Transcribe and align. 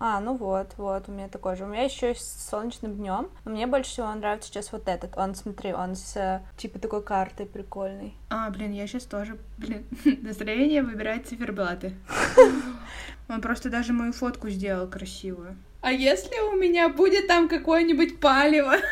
А, 0.00 0.20
ну 0.20 0.36
вот, 0.36 0.74
вот, 0.76 1.08
у 1.08 1.12
меня 1.12 1.28
такой 1.28 1.56
же. 1.56 1.64
У 1.64 1.66
меня 1.66 1.82
еще 1.82 2.14
с 2.14 2.48
солнечным 2.50 2.94
днем. 2.94 3.30
Мне 3.44 3.66
больше 3.66 3.90
всего 3.90 4.14
нравится 4.14 4.48
сейчас 4.48 4.70
вот 4.70 4.86
этот. 4.86 5.16
Он, 5.18 5.34
смотри, 5.34 5.72
он 5.72 5.96
с 5.96 6.40
типа 6.56 6.78
такой 6.78 7.02
картой 7.02 7.46
прикольный. 7.46 8.14
А, 8.30 8.48
блин, 8.50 8.72
я 8.72 8.86
сейчас 8.86 9.04
тоже, 9.04 9.38
блин, 9.56 9.84
настроение 10.22 10.82
выбирает 10.82 11.26
циферблаты. 11.26 11.94
Он 13.28 13.42
просто 13.42 13.68
даже 13.68 13.92
мою 13.92 14.14
фотку 14.14 14.48
сделал 14.48 14.88
красивую. 14.88 15.54
А 15.82 15.92
если 15.92 16.40
у 16.50 16.56
меня 16.56 16.88
будет 16.88 17.26
там 17.26 17.48
какое-нибудь 17.48 18.20
палево? 18.20 18.76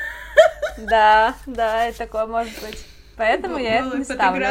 Да, 0.79 1.34
да, 1.46 1.88
и 1.88 1.95
такое 1.95 2.27
может 2.27 2.52
быть. 2.61 2.86
Поэтому 3.16 3.57
я 3.57 3.79
это 3.79 3.96
не 3.96 4.04
ставлю. 4.04 4.46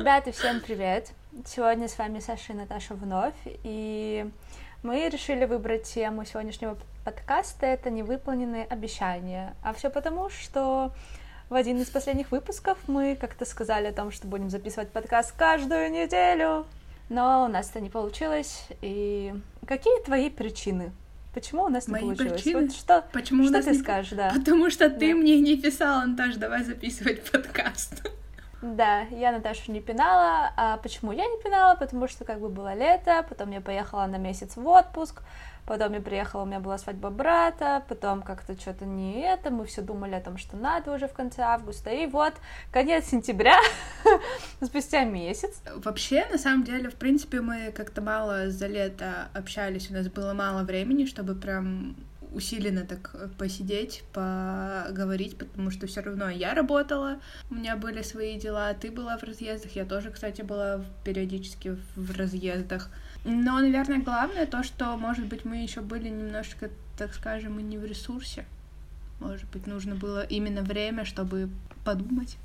Ребята, 0.00 0.32
всем 0.32 0.60
привет! 0.60 1.10
Сегодня 1.44 1.86
с 1.86 1.98
вами 1.98 2.20
Саша 2.20 2.54
и 2.54 2.56
Наташа 2.56 2.94
вновь, 2.94 3.34
и 3.44 4.26
мы 4.82 5.06
решили 5.10 5.44
выбрать 5.44 5.82
тему 5.82 6.24
сегодняшнего 6.24 6.78
подкаста 7.04 7.66
«Это 7.66 7.90
невыполненные 7.90 8.64
обещания». 8.64 9.54
А 9.62 9.74
все 9.74 9.90
потому, 9.90 10.30
что 10.30 10.94
в 11.50 11.54
один 11.54 11.82
из 11.82 11.90
последних 11.90 12.30
выпусков 12.30 12.78
мы 12.86 13.14
как-то 13.14 13.44
сказали 13.44 13.88
о 13.88 13.92
том, 13.92 14.10
что 14.10 14.26
будем 14.26 14.48
записывать 14.48 14.88
подкаст 14.88 15.32
каждую 15.36 15.90
неделю, 15.90 16.64
но 17.10 17.44
у 17.44 17.48
нас 17.48 17.68
это 17.68 17.80
не 17.80 17.90
получилось. 17.90 18.68
И 18.80 19.34
какие 19.66 20.02
твои 20.02 20.30
причины? 20.30 20.92
Почему 21.34 21.64
у 21.64 21.68
нас 21.68 21.88
не 21.88 21.92
Мои 21.92 22.00
получилось? 22.04 22.32
Причины? 22.42 22.62
Вот 22.62 22.72
что, 22.72 23.04
Почему 23.12 23.42
что 23.42 23.52
у 23.52 23.56
нас 23.56 23.66
ты 23.66 23.72
не... 23.72 23.78
скажешь, 23.78 24.12
да? 24.12 24.32
Потому 24.34 24.70
что 24.70 24.88
ты 24.88 25.10
Да. 25.10 25.14
мне 25.18 25.38
не 25.40 25.58
писала, 25.58 26.06
Наташ, 26.06 26.36
давай 26.36 26.64
записывать 26.64 27.22
подкаст. 27.30 28.10
Да, 28.62 29.02
я 29.10 29.32
Наташу 29.32 29.72
не 29.72 29.80
пинала. 29.80 30.52
А 30.56 30.76
почему 30.78 31.12
я 31.12 31.24
не 31.26 31.42
пинала? 31.42 31.76
Потому 31.76 32.08
что 32.08 32.24
как 32.24 32.40
бы 32.40 32.50
было 32.50 32.74
лето, 32.74 33.24
потом 33.28 33.50
я 33.52 33.60
поехала 33.60 34.06
на 34.06 34.16
месяц 34.16 34.56
в 34.56 34.66
отпуск, 34.66 35.22
потом 35.64 35.94
я 35.94 36.00
приехала, 36.00 36.42
у 36.42 36.46
меня 36.46 36.60
была 36.60 36.76
свадьба 36.76 37.08
брата, 37.10 37.82
потом 37.88 38.22
как-то 38.22 38.60
что-то 38.60 38.84
не 38.84 39.20
это, 39.20 39.50
мы 39.50 39.64
все 39.64 39.80
думали 39.80 40.14
о 40.14 40.20
том, 40.20 40.36
что 40.36 40.56
надо 40.56 40.92
уже 40.92 41.08
в 41.08 41.14
конце 41.14 41.42
августа, 41.42 41.90
и 41.90 42.06
вот 42.06 42.34
конец 42.70 43.06
сентября, 43.06 43.56
спустя 44.62 45.04
месяц. 45.04 45.62
Вообще, 45.76 46.26
на 46.30 46.36
самом 46.36 46.64
деле, 46.64 46.90
в 46.90 46.96
принципе, 46.96 47.40
мы 47.40 47.72
как-то 47.72 48.02
мало 48.02 48.50
за 48.50 48.66
лето 48.66 49.28
общались, 49.32 49.90
у 49.90 49.94
нас 49.94 50.08
было 50.08 50.34
мало 50.34 50.64
времени, 50.64 51.06
чтобы 51.06 51.34
прям 51.34 51.96
усиленно 52.32 52.84
так 52.86 53.14
посидеть, 53.36 54.04
поговорить, 54.12 55.36
потому 55.36 55.70
что 55.70 55.86
все 55.86 56.00
равно 56.00 56.28
я 56.30 56.54
работала, 56.54 57.18
у 57.50 57.54
меня 57.54 57.76
были 57.76 58.02
свои 58.02 58.38
дела, 58.38 58.72
ты 58.74 58.90
была 58.90 59.18
в 59.18 59.22
разъездах, 59.22 59.72
я 59.72 59.84
тоже, 59.84 60.10
кстати, 60.10 60.42
была 60.42 60.84
периодически 61.04 61.76
в 61.96 62.16
разъездах. 62.16 62.90
Но, 63.24 63.58
наверное, 63.58 63.98
главное 63.98 64.46
то, 64.46 64.62
что, 64.62 64.96
может 64.96 65.26
быть, 65.26 65.44
мы 65.44 65.62
еще 65.62 65.80
были 65.80 66.08
немножко, 66.08 66.70
так 66.96 67.12
скажем, 67.14 67.58
и 67.58 67.62
не 67.62 67.78
в 67.78 67.84
ресурсе. 67.84 68.46
Может 69.18 69.48
быть, 69.50 69.66
нужно 69.66 69.94
было 69.94 70.22
именно 70.22 70.62
время, 70.62 71.04
чтобы 71.04 71.50
подумать. 71.84 72.38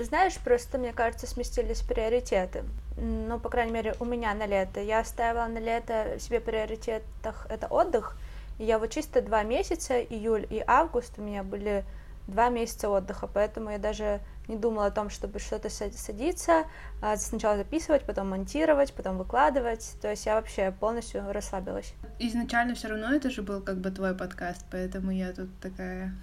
Знаешь, 0.00 0.38
просто, 0.38 0.78
мне 0.78 0.92
кажется, 0.92 1.26
сместились 1.26 1.82
приоритеты. 1.82 2.64
Ну, 2.96 3.38
по 3.38 3.50
крайней 3.50 3.72
мере, 3.72 3.94
у 4.00 4.06
меня 4.06 4.32
на 4.32 4.46
лето. 4.46 4.80
Я 4.80 5.04
ставила 5.04 5.46
на 5.46 5.58
лето 5.58 6.16
себе 6.18 6.40
приоритетах 6.40 7.46
это 7.50 7.66
отдых, 7.66 8.16
и 8.58 8.64
я 8.64 8.78
вот 8.78 8.90
чисто 8.90 9.20
два 9.22 9.42
месяца, 9.42 10.00
июль 10.00 10.46
и 10.50 10.62
август, 10.66 11.18
у 11.18 11.22
меня 11.22 11.42
были 11.42 11.84
два 12.28 12.48
месяца 12.50 12.88
отдыха, 12.88 13.26
поэтому 13.26 13.70
я 13.70 13.78
даже 13.78 14.20
не 14.48 14.56
думала 14.56 14.86
о 14.86 14.90
том, 14.90 15.10
чтобы 15.10 15.38
что-то 15.40 15.68
са- 15.68 15.92
садиться, 15.92 16.64
а 17.00 17.16
сначала 17.16 17.56
записывать, 17.56 18.04
потом 18.04 18.30
монтировать, 18.30 18.92
потом 18.92 19.18
выкладывать. 19.18 19.94
То 20.00 20.10
есть 20.10 20.26
я 20.26 20.36
вообще 20.36 20.72
полностью 20.78 21.24
расслабилась. 21.32 21.94
Изначально 22.18 22.74
все 22.74 22.88
равно 22.88 23.12
это 23.12 23.30
же 23.30 23.42
был 23.42 23.60
как 23.60 23.78
бы 23.78 23.90
твой 23.90 24.14
подкаст, 24.16 24.64
поэтому 24.70 25.10
я 25.10 25.32
тут 25.32 25.48
такая 25.60 26.14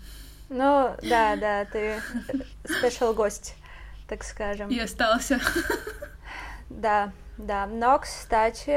Ну, 0.50 0.96
да, 1.04 1.36
да, 1.36 1.66
ты 1.66 2.02
спешл 2.66 3.14
гость, 3.14 3.56
так 4.08 4.24
скажем. 4.24 4.70
и 4.70 4.80
остался. 4.80 5.40
Да, 6.70 7.12
да. 7.40 7.66
Но, 7.66 7.98
кстати, 8.00 8.70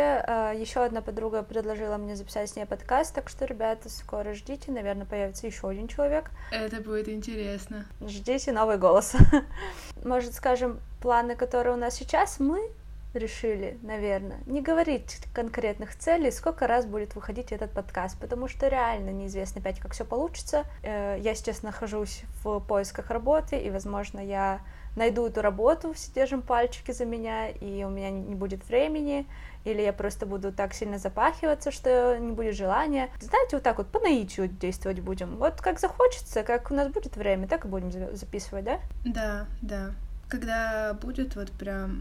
еще 0.56 0.84
одна 0.84 1.02
подруга 1.02 1.42
предложила 1.42 1.96
мне 1.96 2.16
записать 2.16 2.48
с 2.48 2.56
ней 2.56 2.64
подкаст, 2.64 3.14
так 3.14 3.28
что, 3.28 3.44
ребята, 3.44 3.88
скоро 3.88 4.34
ждите, 4.34 4.70
наверное, 4.70 5.04
появится 5.04 5.46
еще 5.46 5.68
один 5.68 5.88
человек. 5.88 6.30
Это 6.52 6.80
будет 6.80 7.08
интересно. 7.08 7.86
Ждите 8.00 8.52
новый 8.52 8.78
голос. 8.78 9.14
Может, 10.04 10.34
скажем, 10.34 10.78
планы, 11.00 11.34
которые 11.34 11.74
у 11.74 11.78
нас 11.78 11.94
сейчас, 11.94 12.38
мы 12.38 12.70
решили, 13.14 13.78
наверное, 13.82 14.38
не 14.46 14.62
говорить 14.62 15.18
конкретных 15.34 15.96
целей, 15.96 16.30
сколько 16.30 16.66
раз 16.66 16.86
будет 16.86 17.14
выходить 17.14 17.52
этот 17.52 17.72
подкаст, 17.72 18.18
потому 18.18 18.48
что 18.48 18.68
реально 18.68 19.10
неизвестно 19.10 19.60
опять, 19.60 19.80
как 19.80 19.92
все 19.92 20.04
получится. 20.04 20.64
Э, 20.82 21.18
Я 21.20 21.34
сейчас 21.34 21.62
нахожусь 21.62 22.22
в 22.42 22.60
поисках 22.60 23.10
работы, 23.10 23.58
и, 23.58 23.70
возможно, 23.70 24.18
я 24.18 24.60
найду 24.96 25.26
эту 25.26 25.42
работу, 25.42 25.92
все 25.94 26.12
держим 26.12 26.42
пальчики 26.42 26.92
за 26.92 27.04
меня, 27.04 27.48
и 27.48 27.84
у 27.84 27.88
меня 27.88 28.10
не 28.10 28.34
будет 28.34 28.66
времени, 28.68 29.26
или 29.64 29.80
я 29.80 29.92
просто 29.92 30.26
буду 30.26 30.52
так 30.52 30.74
сильно 30.74 30.98
запахиваться, 30.98 31.70
что 31.70 32.18
не 32.18 32.32
будет 32.32 32.54
желания. 32.56 33.10
Знаете, 33.20 33.56
вот 33.56 33.62
так 33.62 33.78
вот 33.78 33.88
по 33.88 34.00
наитию 34.00 34.48
действовать 34.48 35.00
будем. 35.00 35.36
Вот 35.36 35.60
как 35.60 35.78
захочется, 35.78 36.42
как 36.42 36.70
у 36.70 36.74
нас 36.74 36.88
будет 36.88 37.16
время, 37.16 37.46
так 37.48 37.64
и 37.64 37.68
будем 37.68 37.90
за- 37.90 38.14
записывать, 38.16 38.64
да? 38.64 38.80
Да, 39.04 39.46
да. 39.62 39.90
Когда 40.32 40.94
будет 40.94 41.36
вот 41.36 41.50
прям 41.50 42.00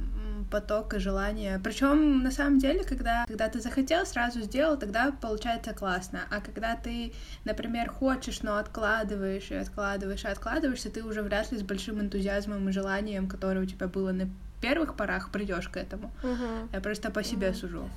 поток 0.50 0.94
и 0.94 1.00
желание. 1.00 1.59
Причем 1.62 2.24
на 2.24 2.31
самом 2.31 2.59
деле, 2.59 2.86
когда, 2.86 3.25
когда 3.28 3.50
ты 3.50 3.59
захотел, 3.59 4.06
сразу 4.06 4.40
сделал, 4.42 4.78
тогда 4.78 5.12
получается 5.22 5.74
классно. 5.74 6.22
А 6.30 6.40
когда 6.40 6.78
ты, 6.78 7.12
например, 7.44 7.90
хочешь, 7.90 8.42
но 8.42 8.56
откладываешь 8.56 9.52
и 9.52 9.56
откладываешь 9.56 10.24
и 10.24 10.28
откладываешься, 10.28 10.90
ты 10.90 11.03
уже 11.03 11.22
вряд 11.22 11.52
ли 11.52 11.58
с 11.58 11.62
большим 11.62 12.00
энтузиазмом 12.00 12.69
и 12.69 12.72
желанием, 12.72 13.28
которое 13.28 13.62
у 13.62 13.66
тебя 13.66 13.88
было 13.88 14.14
на 14.14 14.30
первых 14.62 14.96
порах, 14.96 15.30
придешь 15.31 15.68
к 15.68 15.75
этому. 15.75 16.09
Я 16.72 16.80
просто 16.80 17.12
по 17.12 17.24
себе 17.24 17.53
сужу. 17.53 17.90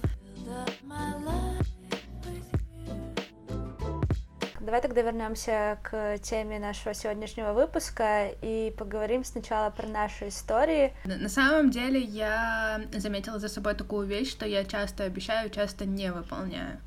Давай 4.64 4.80
тогда 4.80 5.02
вернемся 5.02 5.78
к 5.82 6.16
теме 6.22 6.58
нашего 6.58 6.94
сегодняшнего 6.94 7.52
выпуска 7.52 8.28
и 8.40 8.72
поговорим 8.78 9.22
сначала 9.22 9.68
про 9.68 9.86
наши 9.86 10.28
истории. 10.28 10.94
На 11.04 11.28
самом 11.28 11.70
деле 11.70 12.00
я 12.00 12.80
заметила 12.96 13.38
за 13.38 13.48
собой 13.48 13.74
такую 13.74 14.06
вещь, 14.06 14.30
что 14.30 14.46
я 14.46 14.64
часто 14.64 15.04
обещаю, 15.04 15.50
часто 15.50 15.84
не 15.84 16.10
выполняю 16.10 16.78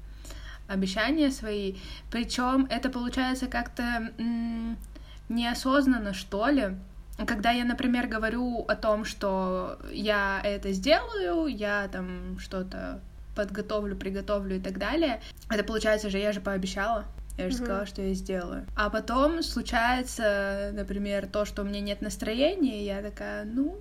обещания 0.68 1.30
свои. 1.30 1.76
Причем 2.10 2.66
это 2.72 2.90
получается 2.90 3.46
как-то 3.46 4.12
неосознанно, 5.30 6.16
что 6.16 6.48
ли. 6.48 6.76
Когда 7.28 7.52
я, 7.52 7.64
например, 7.64 8.08
говорю 8.08 8.66
о 8.68 8.76
том, 8.76 9.06
что 9.06 9.78
я 9.92 10.42
это 10.44 10.72
сделаю, 10.72 11.46
я 11.46 11.88
там 11.90 12.40
что-то 12.40 13.02
подготовлю, 13.36 13.96
приготовлю 13.96 14.56
и 14.56 14.60
так 14.60 14.80
далее, 14.80 15.22
это 15.52 15.64
получается 15.64 16.10
же, 16.10 16.18
я 16.18 16.32
же 16.32 16.42
пообещала. 16.42 17.06
Я 17.38 17.50
же 17.50 17.56
Мгм. 17.56 17.66
сказала, 17.66 17.86
что 17.86 18.02
я 18.02 18.14
сделаю. 18.14 18.66
А 18.76 18.90
потом 18.90 19.44
случается, 19.44 20.72
например, 20.74 21.28
то, 21.28 21.46
что 21.46 21.62
у 21.62 21.66
меня 21.66 21.80
нет 21.82 22.02
настроения, 22.02 22.82
и 22.82 22.86
я 22.86 23.02
такая, 23.02 23.46
ну, 23.46 23.80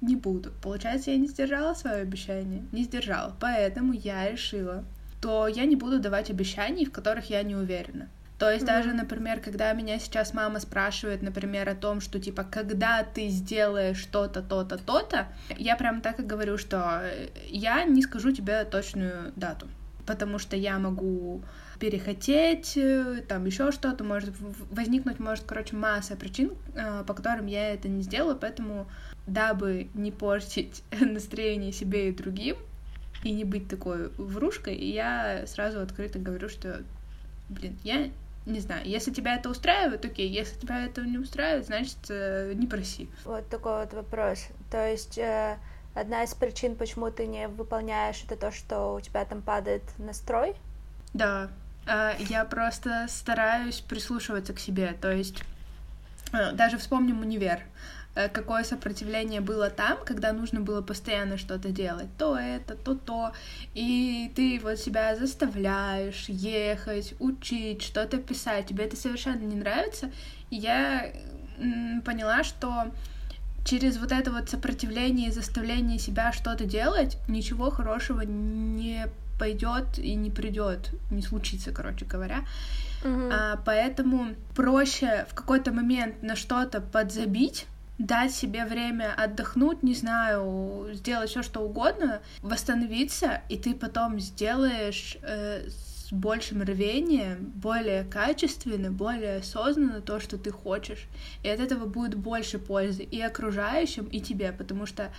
не 0.00 0.16
буду. 0.16 0.52
Получается, 0.62 1.10
я 1.10 1.16
не 1.16 1.26
сдержала 1.26 1.74
свое 1.74 1.96
обещание. 2.02 2.62
Не 2.72 2.84
сдержала. 2.84 3.34
Поэтому 3.40 3.92
я 3.92 4.30
решила, 4.30 4.84
то 5.20 5.48
я 5.48 5.64
не 5.64 5.76
буду 5.76 5.98
давать 5.98 6.30
обещаний, 6.30 6.84
в 6.84 6.92
которых 6.92 7.30
я 7.30 7.42
не 7.42 7.56
уверена. 7.56 8.08
То 8.38 8.50
есть 8.50 8.64
Мгм. 8.64 8.74
даже, 8.74 8.92
например, 8.92 9.40
когда 9.40 9.72
меня 9.72 9.98
сейчас 9.98 10.34
мама 10.34 10.60
спрашивает, 10.60 11.22
например, 11.22 11.68
о 11.68 11.74
том, 11.74 12.00
что 12.00 12.20
типа, 12.20 12.44
когда 12.44 13.02
ты 13.02 13.28
сделаешь 13.28 13.96
что-то, 13.96 14.42
то-то, 14.42 14.76
то-то, 14.76 15.28
я 15.56 15.76
прям 15.76 16.00
так 16.00 16.20
и 16.20 16.24
говорю, 16.24 16.58
что 16.58 17.00
э, 17.02 17.28
я 17.48 17.84
не 17.84 18.02
скажу 18.02 18.32
тебе 18.32 18.64
точную 18.64 19.32
дату, 19.36 19.68
потому 20.04 20.38
что 20.38 20.56
я 20.56 20.78
могу 20.78 21.42
перехотеть, 21.84 22.78
э, 22.78 23.20
там 23.28 23.44
еще 23.44 23.70
что-то 23.70 24.04
может 24.04 24.32
возникнуть, 24.70 25.20
может, 25.20 25.44
короче, 25.44 25.76
масса 25.76 26.16
причин, 26.16 26.54
э, 26.74 27.04
по 27.06 27.12
которым 27.12 27.44
я 27.44 27.74
это 27.74 27.88
не 27.88 28.00
сделаю, 28.00 28.38
поэтому, 28.40 28.86
дабы 29.26 29.88
не 29.92 30.10
портить 30.10 30.82
настроение 30.98 31.72
себе 31.72 32.08
и 32.08 32.12
другим, 32.12 32.56
и 33.22 33.32
не 33.32 33.44
быть 33.44 33.68
такой 33.68 34.08
врушкой, 34.16 34.76
я 34.76 35.46
сразу 35.46 35.80
открыто 35.80 36.18
говорю, 36.18 36.48
что, 36.48 36.80
блин, 37.50 37.76
я 37.84 38.08
не 38.46 38.60
знаю, 38.60 38.88
если 38.88 39.12
тебя 39.12 39.34
это 39.34 39.50
устраивает, 39.50 40.06
окей, 40.06 40.30
если 40.30 40.58
тебя 40.58 40.86
это 40.86 41.02
не 41.02 41.18
устраивает, 41.18 41.66
значит, 41.66 41.98
э, 42.08 42.54
не 42.54 42.66
проси. 42.66 43.10
Вот 43.26 43.46
такой 43.50 43.80
вот 43.80 43.92
вопрос. 43.92 44.46
То 44.70 44.88
есть 44.88 45.20
одна 45.94 46.24
из 46.24 46.32
причин, 46.32 46.76
почему 46.76 47.10
ты 47.10 47.26
не 47.26 47.46
выполняешь, 47.46 48.24
это 48.24 48.36
то, 48.36 48.52
что 48.52 48.94
у 48.94 49.02
тебя 49.02 49.26
там 49.26 49.42
падает 49.42 49.82
настрой? 49.98 50.56
Да, 51.12 51.50
я 51.86 52.44
просто 52.44 53.06
стараюсь 53.08 53.80
прислушиваться 53.80 54.52
к 54.52 54.58
себе, 54.58 54.96
то 55.00 55.12
есть 55.12 55.42
э, 56.32 56.52
даже 56.52 56.78
вспомним 56.78 57.20
универ. 57.20 57.60
Э, 58.14 58.28
какое 58.28 58.62
сопротивление 58.64 59.40
было 59.40 59.70
там, 59.70 59.98
когда 60.04 60.32
нужно 60.32 60.60
было 60.60 60.82
постоянно 60.82 61.36
что-то 61.36 61.70
делать, 61.70 62.08
то 62.16 62.38
это, 62.38 62.74
то 62.74 62.94
то, 62.94 63.32
и 63.74 64.32
ты 64.36 64.60
вот 64.62 64.78
себя 64.78 65.16
заставляешь 65.16 66.26
ехать, 66.28 67.14
учить, 67.18 67.82
что-то 67.82 68.18
писать, 68.18 68.68
тебе 68.68 68.84
это 68.84 68.96
совершенно 68.96 69.42
не 69.42 69.56
нравится, 69.56 70.10
и 70.50 70.56
я 70.56 71.12
поняла, 72.04 72.44
что 72.44 72.92
через 73.64 73.96
вот 73.98 74.12
это 74.12 74.30
вот 74.30 74.48
сопротивление 74.48 75.28
и 75.28 75.32
заставление 75.32 75.98
себя 75.98 76.32
что-то 76.32 76.64
делать 76.64 77.16
ничего 77.28 77.70
хорошего 77.70 78.20
не 78.20 79.06
пойдет 79.38 79.98
и 79.98 80.14
не 80.14 80.30
придет, 80.30 80.90
не 81.10 81.22
случится, 81.22 81.72
короче 81.72 82.04
говоря. 82.04 82.44
Мгм. 83.02 83.30
А, 83.32 83.60
поэтому 83.64 84.34
проще 84.54 85.26
в 85.30 85.34
какой-то 85.34 85.72
момент 85.72 86.22
на 86.22 86.36
что-то 86.36 86.80
подзабить, 86.80 87.66
дать 87.98 88.32
себе 88.32 88.64
время 88.64 89.14
отдохнуть, 89.16 89.82
не 89.82 89.94
знаю, 89.94 90.88
сделать 90.94 91.30
все 91.30 91.42
что 91.42 91.60
угодно, 91.60 92.20
восстановиться, 92.42 93.42
и 93.48 93.56
ты 93.56 93.74
потом 93.74 94.18
сделаешь 94.18 95.16
э, 95.22 95.68
с 95.68 96.12
большим 96.12 96.62
рвением, 96.62 97.52
более 97.54 98.04
качественно, 98.04 98.90
более 98.90 99.38
осознанно 99.38 100.00
то, 100.00 100.20
что 100.20 100.38
ты 100.38 100.50
хочешь. 100.50 101.06
И 101.42 101.48
от 101.48 101.60
этого 101.60 101.86
будет 101.86 102.16
больше 102.16 102.58
пользы 102.58 103.02
и 103.02 103.20
окружающим, 103.20 104.04
и 104.06 104.20
тебе, 104.20 104.52
потому 104.52 104.86
что 104.86 105.10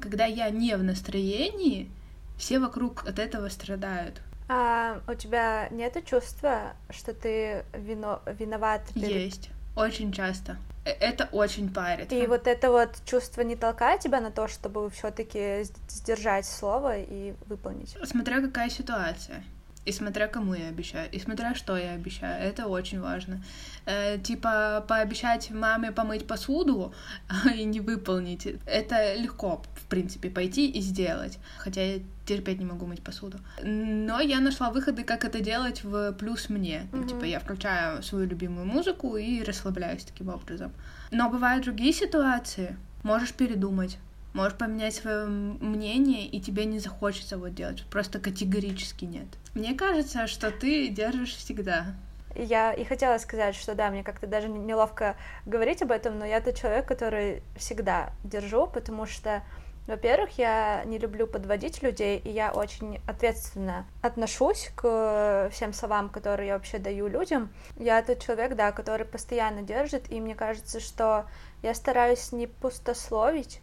когда 0.00 0.26
я 0.26 0.50
не 0.50 0.76
в 0.76 0.82
настроении, 0.82 1.88
все 2.36 2.58
вокруг 2.58 3.06
от 3.06 3.18
этого 3.18 3.48
страдают. 3.48 4.20
А 4.48 5.00
у 5.08 5.14
тебя 5.14 5.68
нет 5.70 5.96
чувства, 6.04 6.74
что 6.90 7.14
ты 7.14 7.64
вино... 7.72 8.20
виноват 8.26 8.82
перед... 8.94 9.08
Есть. 9.08 9.50
Очень 9.76 10.12
часто. 10.12 10.56
Э, 10.84 10.90
Это 10.90 11.28
очень 11.32 11.72
парит. 11.72 12.12
И 12.12 12.26
вот 12.26 12.46
это 12.46 12.70
вот 12.70 12.90
чувство 13.06 13.40
не 13.40 13.56
толкает 13.56 14.00
тебя 14.00 14.20
на 14.20 14.30
то, 14.30 14.46
чтобы 14.48 14.90
все-таки 14.90 15.64
сдержать 15.88 16.46
слово 16.46 16.98
и 16.98 17.34
выполнить. 17.46 17.96
Смотря 18.04 18.40
какая 18.40 18.68
ситуация. 18.70 19.42
И 19.84 19.92
смотря 19.92 20.28
кому 20.28 20.54
я 20.54 20.68
обещаю, 20.68 21.10
и 21.10 21.18
смотря 21.18 21.54
что 21.54 21.76
я 21.76 21.92
обещаю, 21.92 22.42
это 22.42 22.66
очень 22.66 23.00
важно. 23.00 23.42
Э, 23.86 24.18
типа 24.18 24.84
пообещать 24.88 25.50
маме 25.50 25.92
помыть 25.92 26.26
посуду 26.26 26.94
и 27.54 27.64
не 27.64 27.80
выполнить, 27.80 28.46
это 28.66 29.14
легко, 29.14 29.62
в 29.74 29.86
принципе, 29.86 30.30
пойти 30.30 30.70
и 30.70 30.80
сделать. 30.80 31.38
Хотя 31.58 31.82
я 31.82 32.00
терпеть 32.26 32.58
не 32.58 32.64
могу 32.64 32.86
мыть 32.86 33.02
посуду. 33.02 33.38
Но 33.62 34.20
я 34.20 34.40
нашла 34.40 34.70
выходы, 34.70 35.04
как 35.04 35.24
это 35.24 35.40
делать 35.40 35.84
в 35.84 36.12
плюс 36.12 36.48
мне. 36.48 36.88
Мгм. 36.92 37.08
Типа 37.08 37.24
я 37.24 37.38
включаю 37.38 38.02
свою 38.02 38.26
любимую 38.26 38.66
музыку 38.66 39.16
и 39.16 39.42
расслабляюсь 39.42 40.04
таким 40.04 40.30
образом. 40.30 40.72
Но 41.10 41.28
бывают 41.28 41.64
другие 41.64 41.92
ситуации, 41.92 42.76
можешь 43.02 43.34
передумать. 43.34 43.98
Можешь 44.34 44.58
поменять 44.58 44.94
свое 44.96 45.26
мнение, 45.26 46.26
и 46.26 46.40
тебе 46.40 46.64
не 46.64 46.80
захочется 46.80 47.38
вот 47.38 47.54
делать. 47.54 47.84
Просто 47.88 48.18
категорически 48.18 49.04
нет. 49.04 49.28
Мне 49.54 49.74
кажется, 49.74 50.26
что 50.26 50.50
ты 50.50 50.88
держишь 50.88 51.36
всегда. 51.36 51.94
Я 52.34 52.72
и 52.72 52.84
хотела 52.84 53.18
сказать, 53.18 53.54
что 53.54 53.76
да, 53.76 53.90
мне 53.90 54.02
как-то 54.02 54.26
даже 54.26 54.48
не- 54.48 54.58
неловко 54.58 55.16
говорить 55.46 55.82
об 55.82 55.92
этом, 55.92 56.18
но 56.18 56.26
я 56.26 56.40
тот 56.40 56.56
человек, 56.56 56.84
который 56.86 57.44
всегда 57.54 58.10
держу, 58.24 58.66
потому 58.66 59.06
что, 59.06 59.44
во-первых, 59.86 60.36
я 60.36 60.82
не 60.84 60.98
люблю 60.98 61.28
подводить 61.28 61.80
людей, 61.84 62.18
и 62.18 62.30
я 62.30 62.50
очень 62.50 63.00
ответственно 63.06 63.86
отношусь 64.02 64.72
к 64.74 65.48
всем 65.52 65.72
словам, 65.72 66.08
которые 66.08 66.48
я 66.48 66.54
вообще 66.54 66.78
даю 66.78 67.06
людям. 67.06 67.50
Я 67.78 68.02
тот 68.02 68.20
человек, 68.20 68.56
да, 68.56 68.72
который 68.72 69.06
постоянно 69.06 69.62
держит, 69.62 70.10
и 70.10 70.20
мне 70.20 70.34
кажется, 70.34 70.80
что 70.80 71.26
я 71.62 71.72
стараюсь 71.72 72.32
не 72.32 72.48
пустословить, 72.48 73.60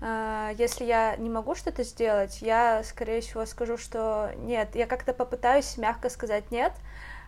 Если 0.00 0.84
я 0.84 1.14
не 1.16 1.28
могу 1.28 1.54
что-то 1.54 1.84
сделать, 1.84 2.40
я, 2.40 2.82
скорее 2.84 3.20
всего, 3.20 3.44
скажу, 3.44 3.76
что 3.76 4.32
нет. 4.38 4.74
Я 4.74 4.86
как-то 4.86 5.12
попытаюсь 5.12 5.76
мягко 5.76 6.08
сказать 6.08 6.50
нет, 6.50 6.72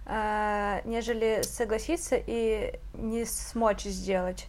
а, 0.06 0.80
нежели 0.84 1.42
согласиться 1.42 2.16
и 2.16 2.80
не 2.94 3.24
смочь 3.26 3.84
сделать. 3.84 4.46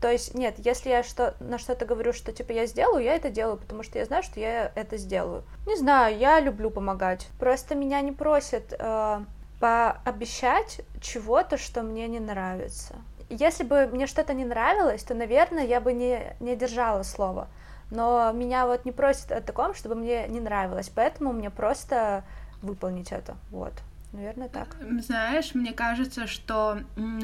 То 0.00 0.10
есть, 0.12 0.34
нет, 0.34 0.56
если 0.58 0.90
я 0.90 1.02
что, 1.02 1.34
на 1.40 1.58
что-то 1.58 1.86
говорю, 1.86 2.12
что 2.12 2.30
типа 2.30 2.52
я 2.52 2.66
сделаю, 2.66 3.02
я 3.02 3.14
это 3.14 3.30
делаю, 3.30 3.56
потому 3.56 3.82
что 3.82 3.98
я 3.98 4.04
знаю, 4.04 4.22
что 4.22 4.38
я 4.38 4.70
это 4.74 4.96
сделаю. 4.96 5.44
Не 5.66 5.76
знаю, 5.76 6.16
я 6.18 6.40
люблю 6.40 6.70
помогать. 6.70 7.28
Просто 7.38 7.74
меня 7.74 8.00
не 8.02 8.12
просят 8.12 8.74
э, 8.78 9.20
пообещать 9.60 10.82
чего-то, 11.00 11.56
что 11.56 11.82
мне 11.82 12.06
не 12.06 12.20
нравится. 12.20 12.96
Если 13.30 13.64
бы 13.64 13.86
мне 13.86 14.06
что-то 14.06 14.34
не 14.34 14.44
нравилось, 14.44 15.02
то, 15.02 15.14
наверное, 15.14 15.64
я 15.64 15.80
бы 15.80 15.94
не, 15.94 16.36
не 16.38 16.54
держала 16.54 17.02
слово. 17.02 17.48
Но 17.90 18.32
меня 18.32 18.66
вот 18.66 18.84
не 18.84 18.92
просят 18.92 19.32
о 19.32 19.40
таком, 19.40 19.74
чтобы 19.74 19.94
мне 19.94 20.26
не 20.28 20.40
нравилось, 20.40 20.90
поэтому 20.94 21.32
мне 21.32 21.50
просто 21.50 22.24
выполнить 22.62 23.12
это. 23.12 23.36
Вот. 23.50 23.72
Наверное, 24.12 24.48
так. 24.48 24.76
Знаешь, 25.00 25.54
мне 25.54 25.72
кажется, 25.72 26.26
что 26.28 26.78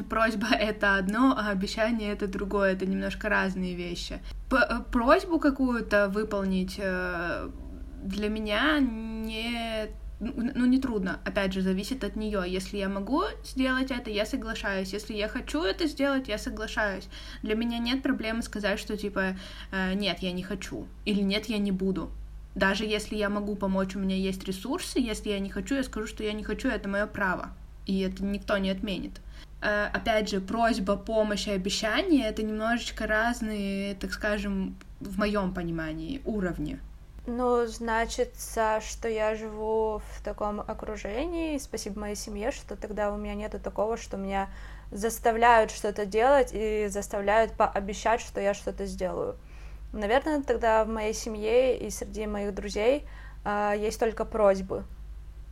просьба 0.09 0.49
это 0.53 0.97
одно, 0.97 1.37
а 1.39 1.51
обещание 1.51 2.13
это 2.13 2.27
другое. 2.27 2.73
Это 2.73 2.85
немножко 2.85 3.29
разные 3.29 3.75
вещи. 3.77 4.19
П- 4.51 4.67
э, 4.69 4.81
просьбу 4.93 5.39
какую-то 5.39 6.09
выполнить 6.09 6.81
э, 6.83 7.49
для 8.03 8.29
меня 8.29 8.81
не 8.81 9.87
ну, 10.21 10.67
не 10.67 10.79
трудно. 10.79 11.21
Опять 11.25 11.53
же, 11.53 11.63
зависит 11.63 12.05
от 12.05 12.15
нее. 12.15 12.45
Если 12.47 12.77
я 12.77 12.89
могу 12.89 13.23
сделать 13.43 13.91
это, 13.91 14.11
я 14.11 14.27
соглашаюсь. 14.27 14.93
Если 14.93 15.15
я 15.15 15.29
хочу 15.29 15.63
это 15.63 15.87
сделать, 15.87 16.29
я 16.29 16.39
соглашаюсь. 16.39 17.09
Для 17.43 17.55
меня 17.55 17.79
нет 17.79 18.03
проблемы 18.03 18.43
сказать, 18.43 18.79
что 18.79 18.97
типа 18.97 19.37
э, 19.73 19.95
нет, 19.95 20.19
я 20.21 20.33
не 20.33 20.43
хочу. 20.43 20.87
Или 21.07 21.23
нет, 21.23 21.47
я 21.47 21.59
не 21.59 21.73
буду. 21.73 22.11
Даже 22.55 22.85
если 22.85 23.17
я 23.17 23.31
могу 23.31 23.57
помочь, 23.57 23.97
у 23.97 23.99
меня 23.99 24.17
есть 24.17 24.45
ресурсы, 24.45 24.99
если 24.99 25.31
я 25.31 25.39
не 25.39 25.49
хочу, 25.49 25.77
я 25.77 25.85
скажу, 25.85 26.07
что 26.07 26.23
я 26.23 26.33
не 26.33 26.45
хочу, 26.45 26.69
это 26.69 26.89
мое 26.89 27.07
право. 27.07 27.51
И 27.87 28.01
это 28.01 28.23
никто 28.23 28.59
не 28.59 28.71
отменит. 28.71 29.21
Э, 29.63 29.87
Опять 29.87 30.29
же, 30.29 30.41
просьба, 30.41 30.97
помощь 30.97 31.47
и 31.47 31.53
обещание 31.53 32.29
это 32.29 32.43
немножечко 32.43 33.07
разные, 33.07 33.95
так 33.95 34.13
скажем, 34.13 34.77
в 35.01 35.19
моем 35.19 35.55
понимании, 35.55 36.21
уровни. 36.25 36.79
Ну, 37.33 37.65
значит, 37.67 38.35
что 38.41 39.09
я 39.09 39.37
живу 39.37 40.03
в 40.05 40.25
таком 40.25 40.59
окружении, 40.59 41.59
спасибо 41.59 42.01
моей 42.01 42.17
семье, 42.17 42.51
что 42.51 42.75
тогда 42.75 43.13
у 43.13 43.17
меня 43.17 43.37
нету 43.37 43.61
такого, 43.61 43.97
что 43.97 44.17
меня 44.17 44.51
заставляют 44.91 45.71
что-то 45.71 46.07
делать 46.07 46.51
и 46.53 46.89
заставляют 46.89 47.53
пообещать, 47.53 48.21
что 48.21 48.41
я 48.41 48.53
что-то 48.53 48.85
сделаю. 48.85 49.37
Наверное, 49.93 50.43
тогда 50.43 50.83
в 50.85 50.89
моей 50.89 51.15
семье 51.15 51.79
и 51.79 51.89
среди 51.91 52.27
моих 52.27 52.53
друзей 52.53 53.07
э, 53.45 53.75
есть 53.79 54.01
только 54.01 54.25
просьбы. 54.25 54.85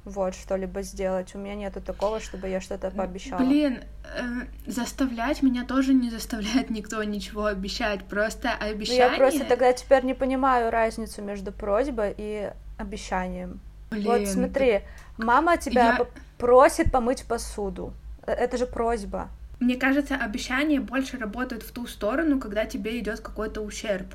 Вот, 0.08 0.34
что-либо 0.34 0.80
сделать. 0.82 1.34
У 1.34 1.38
меня 1.38 1.54
нету 1.54 1.80
такого, 1.80 2.18
чтобы 2.20 2.48
я 2.48 2.60
что-то 2.60 2.90
пообещала. 2.90 3.40
Блин, 3.40 3.84
э, 4.16 4.22
заставлять 4.66 5.42
меня 5.42 5.64
тоже 5.64 5.92
не 5.92 6.08
заставляет 6.10 6.70
никто 6.70 7.02
ничего 7.04 7.44
обещать. 7.46 8.04
Просто 8.04 8.52
Ну, 8.60 8.66
обещание... 8.70 9.10
я 9.12 9.16
просто 9.16 9.44
тогда 9.44 9.72
теперь 9.72 10.04
не 10.04 10.14
понимаю 10.14 10.70
разницу 10.70 11.22
между 11.22 11.52
просьбой 11.52 12.14
и 12.16 12.50
обещанием. 12.78 13.60
Блин, 13.90 14.04
Вот 14.06 14.28
смотри, 14.28 14.80
мама 15.18 15.56
тебя 15.58 15.96
я- 15.98 16.06
просит 16.38 16.90
помыть 16.90 17.24
посуду. 17.24 17.92
Э, 18.26 18.32
Это 18.32 18.56
же 18.56 18.66
просьба. 18.66 19.28
Мне 19.60 19.76
кажется, 19.76 20.14
обещания 20.14 20.80
больше 20.80 21.18
работают 21.18 21.62
в 21.64 21.72
ту 21.72 21.86
сторону, 21.86 22.38
когда 22.40 22.64
тебе 22.64 22.98
идет 22.98 23.20
какой-то 23.20 23.60
ущерб. 23.60 24.06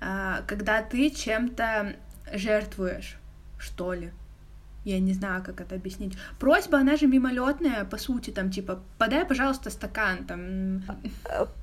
А, 0.00 0.42
Когда 0.46 0.82
ты 0.82 1.10
чем-то 1.10 1.94
жертвуешь, 2.32 3.16
что 3.58 3.92
ли. 3.94 4.10
Я 4.84 4.98
не 4.98 5.12
знаю, 5.12 5.44
как 5.44 5.60
это 5.60 5.76
объяснить. 5.76 6.18
Просьба, 6.40 6.78
она 6.78 6.96
же 6.96 7.06
мимолетная, 7.06 7.84
по 7.84 7.98
сути, 7.98 8.30
там, 8.30 8.50
типа, 8.50 8.80
подай, 8.98 9.24
пожалуйста, 9.24 9.70
стакан, 9.70 10.24
там. 10.24 10.82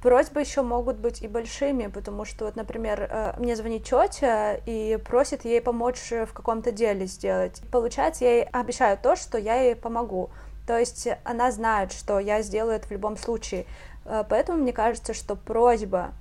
Просьбы 0.01 0.39
еще 0.39 0.61
могут 0.61 0.97
быть 0.97 1.21
и 1.21 1.27
большими, 1.27 1.87
потому 1.87 2.23
что, 2.23 2.45
вот, 2.45 2.55
например, 2.55 3.07
э, 3.09 3.33
мне 3.37 3.55
звонит 3.57 3.83
тетя 3.83 4.55
и 4.65 4.97
просит 4.97 5.43
ей 5.43 5.61
помочь 5.61 6.11
в 6.11 6.31
каком-то 6.33 6.71
деле 6.71 7.07
сделать. 7.07 7.61
Получается, 7.71 8.23
я 8.23 8.31
ей 8.31 8.43
обещаю 8.43 8.97
то, 8.97 9.17
что 9.17 9.37
я 9.37 9.61
ей 9.61 9.75
помогу. 9.75 10.29
То 10.65 10.77
есть 10.77 11.07
она 11.25 11.51
знает, 11.51 11.91
что 11.91 12.19
я 12.19 12.41
сделаю 12.41 12.77
это 12.77 12.87
в 12.87 12.91
любом 12.91 13.17
случае. 13.17 13.65
Э, 14.05 14.23
Поэтому 14.29 14.59
мне 14.59 14.71
кажется, 14.71 15.13
что 15.13 15.35
просьба 15.35 16.13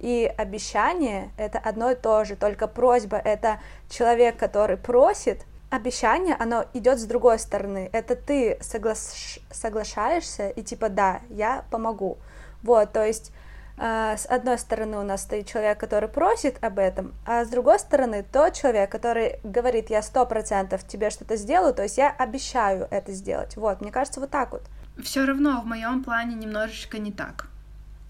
и 0.00 0.30
обещание 0.36 1.30
это 1.38 1.58
одно 1.58 1.92
и 1.92 1.94
то 1.94 2.24
же. 2.24 2.36
Только 2.36 2.66
просьба 2.66 3.16
это 3.16 3.60
человек, 3.88 4.36
который 4.36 4.76
просит, 4.76 5.46
обещание, 5.72 6.36
оно 6.38 6.66
идет 6.74 6.98
с 6.98 7.04
другой 7.04 7.38
стороны. 7.38 7.88
Это 7.92 8.14
ты 8.14 8.58
соглаш- 8.60 9.40
соглашаешься 9.50 10.50
и 10.50 10.62
типа 10.62 10.90
да, 10.90 11.20
я 11.30 11.64
помогу. 11.70 12.18
Вот, 12.62 12.92
то 12.92 13.04
есть 13.04 13.32
а, 13.78 14.16
с 14.16 14.26
одной 14.26 14.58
стороны 14.58 14.98
у 14.98 15.02
нас 15.02 15.22
стоит 15.22 15.46
человек, 15.48 15.80
который 15.80 16.08
просит 16.08 16.62
об 16.62 16.78
этом, 16.78 17.14
а 17.26 17.44
с 17.44 17.48
другой 17.48 17.78
стороны 17.78 18.22
тот 18.22 18.52
человек, 18.52 18.90
который 18.90 19.40
говорит, 19.42 19.88
я 19.90 20.02
сто 20.02 20.26
процентов 20.26 20.86
тебе 20.86 21.10
что-то 21.10 21.36
сделаю, 21.36 21.74
то 21.74 21.82
есть 21.82 21.96
я 21.96 22.10
обещаю 22.10 22.86
это 22.90 23.12
сделать. 23.12 23.56
Вот, 23.56 23.80
мне 23.80 23.90
кажется, 23.90 24.20
вот 24.20 24.30
так 24.30 24.52
вот. 24.52 24.62
Все 25.02 25.24
равно 25.24 25.62
в 25.62 25.66
моем 25.66 26.04
плане 26.04 26.34
немножечко 26.34 26.98
не 26.98 27.12
так. 27.12 27.48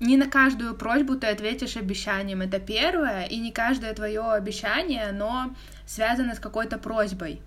Не 0.00 0.16
на 0.16 0.28
каждую 0.28 0.74
просьбу 0.74 1.14
ты 1.14 1.28
ответишь 1.28 1.76
обещанием, 1.76 2.42
это 2.42 2.58
первое, 2.58 3.22
и 3.22 3.38
не 3.38 3.52
каждое 3.52 3.94
твое 3.94 4.32
обещание, 4.32 5.10
оно 5.10 5.54
связано 5.86 6.34
с 6.34 6.40
какой-то 6.40 6.76
просьбой. 6.76 7.40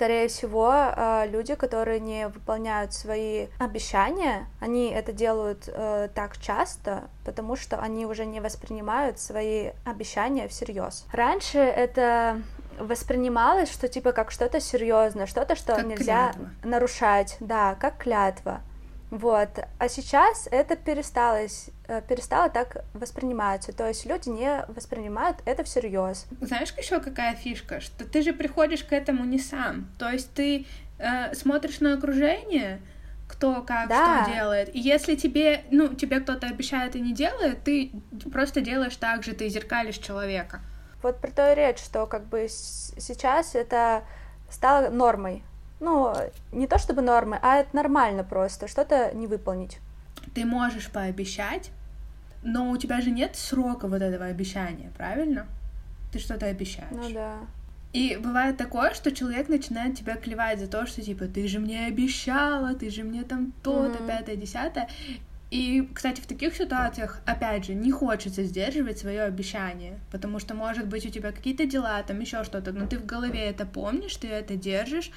Скорее 0.00 0.28
всего, 0.28 0.72
э, 0.74 1.26
люди, 1.28 1.54
которые 1.54 2.00
не 2.00 2.28
выполняют 2.28 2.94
свои 2.94 3.48
обещания, 3.58 4.46
они 4.58 4.88
это 4.88 5.12
делают 5.12 5.68
э, 5.68 6.08
так 6.14 6.38
часто, 6.38 7.02
потому 7.22 7.54
что 7.54 7.76
они 7.78 8.06
уже 8.06 8.24
не 8.24 8.40
воспринимают 8.40 9.18
свои 9.18 9.72
обещания 9.84 10.48
всерьез. 10.48 11.04
Раньше 11.12 11.58
это 11.58 12.40
воспринималось, 12.78 13.70
что 13.70 13.88
типа 13.88 14.12
как 14.12 14.30
что-то 14.30 14.58
серьезное, 14.58 15.26
что-то, 15.26 15.54
что 15.54 15.76
как 15.76 15.84
нельзя 15.84 16.32
клятва. 16.32 16.50
нарушать, 16.64 17.36
да, 17.40 17.74
как 17.78 17.98
клятва. 17.98 18.62
Вот. 19.10 19.48
А 19.78 19.88
сейчас 19.88 20.48
это 20.50 20.76
пересталось, 20.76 21.70
э, 21.88 22.00
перестало 22.02 22.48
так 22.48 22.84
восприниматься. 22.94 23.72
То 23.72 23.88
есть 23.88 24.06
люди 24.06 24.28
не 24.28 24.64
воспринимают 24.68 25.38
это 25.44 25.64
всерьез. 25.64 26.26
Знаешь, 26.40 26.72
еще 26.78 27.00
какая 27.00 27.34
фишка? 27.34 27.80
Что 27.80 28.04
ты 28.04 28.22
же 28.22 28.32
приходишь 28.32 28.84
к 28.84 28.92
этому 28.92 29.24
не 29.24 29.38
сам. 29.38 29.88
То 29.98 30.10
есть 30.10 30.32
ты 30.32 30.66
э, 30.98 31.34
смотришь 31.34 31.80
на 31.80 31.94
окружение, 31.94 32.80
кто 33.26 33.62
как 33.62 33.88
да. 33.88 34.22
что 34.22 34.32
делает. 34.32 34.74
И 34.74 34.78
если 34.78 35.16
тебе, 35.16 35.64
ну, 35.70 35.88
тебе 35.94 36.20
кто-то 36.20 36.46
обещает 36.46 36.94
и 36.94 37.00
не 37.00 37.12
делает, 37.12 37.64
ты 37.64 37.90
просто 38.32 38.60
делаешь 38.60 38.96
так 38.96 39.24
же, 39.24 39.32
ты 39.32 39.48
зеркалишь 39.48 39.98
человека. 39.98 40.60
Вот 41.02 41.20
про 41.20 41.30
то 41.30 41.52
и 41.52 41.56
речь, 41.56 41.78
что 41.78 42.06
как 42.06 42.26
бы 42.26 42.46
сейчас 42.48 43.54
это 43.54 44.04
стало 44.50 44.90
нормой 44.90 45.42
ну, 45.80 46.14
не 46.52 46.66
то 46.66 46.78
чтобы 46.78 47.02
нормы, 47.02 47.38
а 47.42 47.56
это 47.56 47.74
нормально 47.74 48.22
просто, 48.24 48.68
что-то 48.68 49.12
не 49.14 49.26
выполнить. 49.26 49.78
Ты 50.34 50.44
можешь 50.44 50.90
пообещать, 50.90 51.70
но 52.42 52.70
у 52.70 52.76
тебя 52.76 53.00
же 53.00 53.10
нет 53.10 53.36
срока 53.36 53.88
вот 53.88 54.02
этого 54.02 54.26
обещания, 54.26 54.92
правильно? 54.96 55.46
Ты 56.12 56.18
что-то 56.18 56.46
обещаешь. 56.46 56.88
Ну 56.90 57.10
да. 57.12 57.34
И 57.92 58.16
бывает 58.16 58.56
такое, 58.56 58.94
что 58.94 59.10
человек 59.10 59.48
начинает 59.48 59.96
тебя 59.96 60.16
клевать 60.16 60.60
за 60.60 60.68
то, 60.68 60.86
что 60.86 61.02
типа 61.02 61.26
ты 61.26 61.48
же 61.48 61.58
мне 61.58 61.86
обещала, 61.86 62.74
ты 62.74 62.88
же 62.88 63.02
мне 63.02 63.24
там 63.24 63.52
то-то, 63.62 63.98
mm-hmm. 63.98 64.06
пятое, 64.06 64.36
десятое. 64.36 64.88
И, 65.50 65.88
кстати, 65.92 66.20
в 66.20 66.26
таких 66.26 66.54
ситуациях, 66.54 67.20
опять 67.26 67.64
же, 67.64 67.74
не 67.74 67.90
хочется 67.90 68.44
сдерживать 68.44 69.00
свое 69.00 69.22
обещание, 69.22 69.98
потому 70.12 70.38
что, 70.38 70.54
может 70.54 70.86
быть, 70.86 71.04
у 71.04 71.10
тебя 71.10 71.32
какие-то 71.32 71.66
дела, 71.66 72.00
там 72.04 72.20
еще 72.20 72.44
что-то, 72.44 72.70
но 72.70 72.86
ты 72.86 72.98
в 72.98 73.04
голове 73.04 73.40
это 73.40 73.66
помнишь, 73.66 74.14
ты 74.14 74.28
это 74.28 74.54
держишь, 74.54 75.10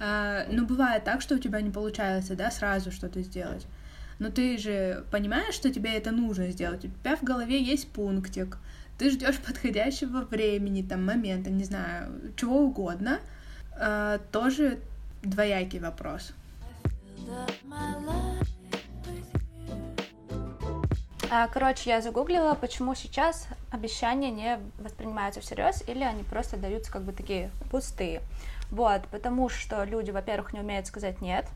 а, 0.00 0.46
ну, 0.50 0.66
бывает 0.66 1.04
так, 1.04 1.20
что 1.20 1.34
у 1.34 1.38
тебя 1.38 1.60
не 1.60 1.70
получается, 1.70 2.34
да, 2.34 2.50
сразу 2.50 2.90
что-то 2.90 3.22
сделать. 3.22 3.66
Но 4.18 4.30
ты 4.30 4.56
же 4.56 5.04
понимаешь, 5.10 5.54
что 5.54 5.70
тебе 5.70 5.92
это 5.94 6.10
нужно 6.10 6.50
сделать. 6.50 6.84
У 6.84 6.88
тебя 6.88 7.16
в 7.16 7.22
голове 7.22 7.62
есть 7.62 7.88
пунктик. 7.88 8.58
Ты 8.98 9.10
ждешь 9.10 9.38
подходящего 9.46 10.22
времени, 10.22 10.82
там, 10.82 11.04
момента, 11.04 11.50
не 11.50 11.64
знаю, 11.64 12.32
чего 12.36 12.60
угодно. 12.60 13.20
А, 13.78 14.18
тоже 14.32 14.78
двоякий 15.22 15.78
вопрос. 15.80 16.32
А, 21.32 21.46
короче, 21.46 21.90
я 21.90 22.00
загуглила, 22.00 22.54
почему 22.54 22.94
сейчас 22.94 23.46
обещания 23.70 24.30
не 24.30 24.58
воспринимаются 24.78 25.40
всерьез, 25.40 25.84
или 25.86 26.02
они 26.02 26.24
просто 26.24 26.56
даются 26.56 26.90
как 26.90 27.02
бы 27.02 27.12
такие 27.12 27.50
пустые. 27.70 28.22
Вот, 28.70 29.02
потому 29.10 29.48
что 29.48 29.84
люди, 29.84 30.10
во-первых, 30.10 30.52
не 30.52 30.60
умеют 30.60 30.86
сказать 30.86 31.20
нет, 31.20 31.46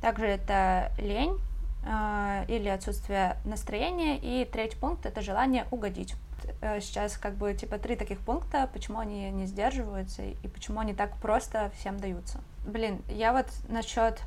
также 0.00 0.26
это 0.26 0.92
лень 0.98 1.38
э, 1.84 2.44
или 2.48 2.68
отсутствие 2.68 3.36
настроения, 3.44 4.18
и 4.18 4.44
третий 4.44 4.76
пункт 4.78 5.06
это 5.06 5.22
желание 5.22 5.66
угодить. 5.70 6.14
Э, 6.60 6.80
сейчас 6.80 7.16
как 7.16 7.34
бы 7.34 7.54
типа 7.54 7.78
три 7.78 7.96
таких 7.96 8.18
пункта, 8.20 8.68
почему 8.72 8.98
они 8.98 9.30
не 9.30 9.46
сдерживаются 9.46 10.22
и 10.22 10.48
почему 10.48 10.80
они 10.80 10.94
так 10.94 11.16
просто 11.16 11.70
всем 11.78 11.98
даются. 11.98 12.40
Блин, 12.66 13.02
я 13.08 13.32
вот 13.32 13.46
насчет 13.68 14.20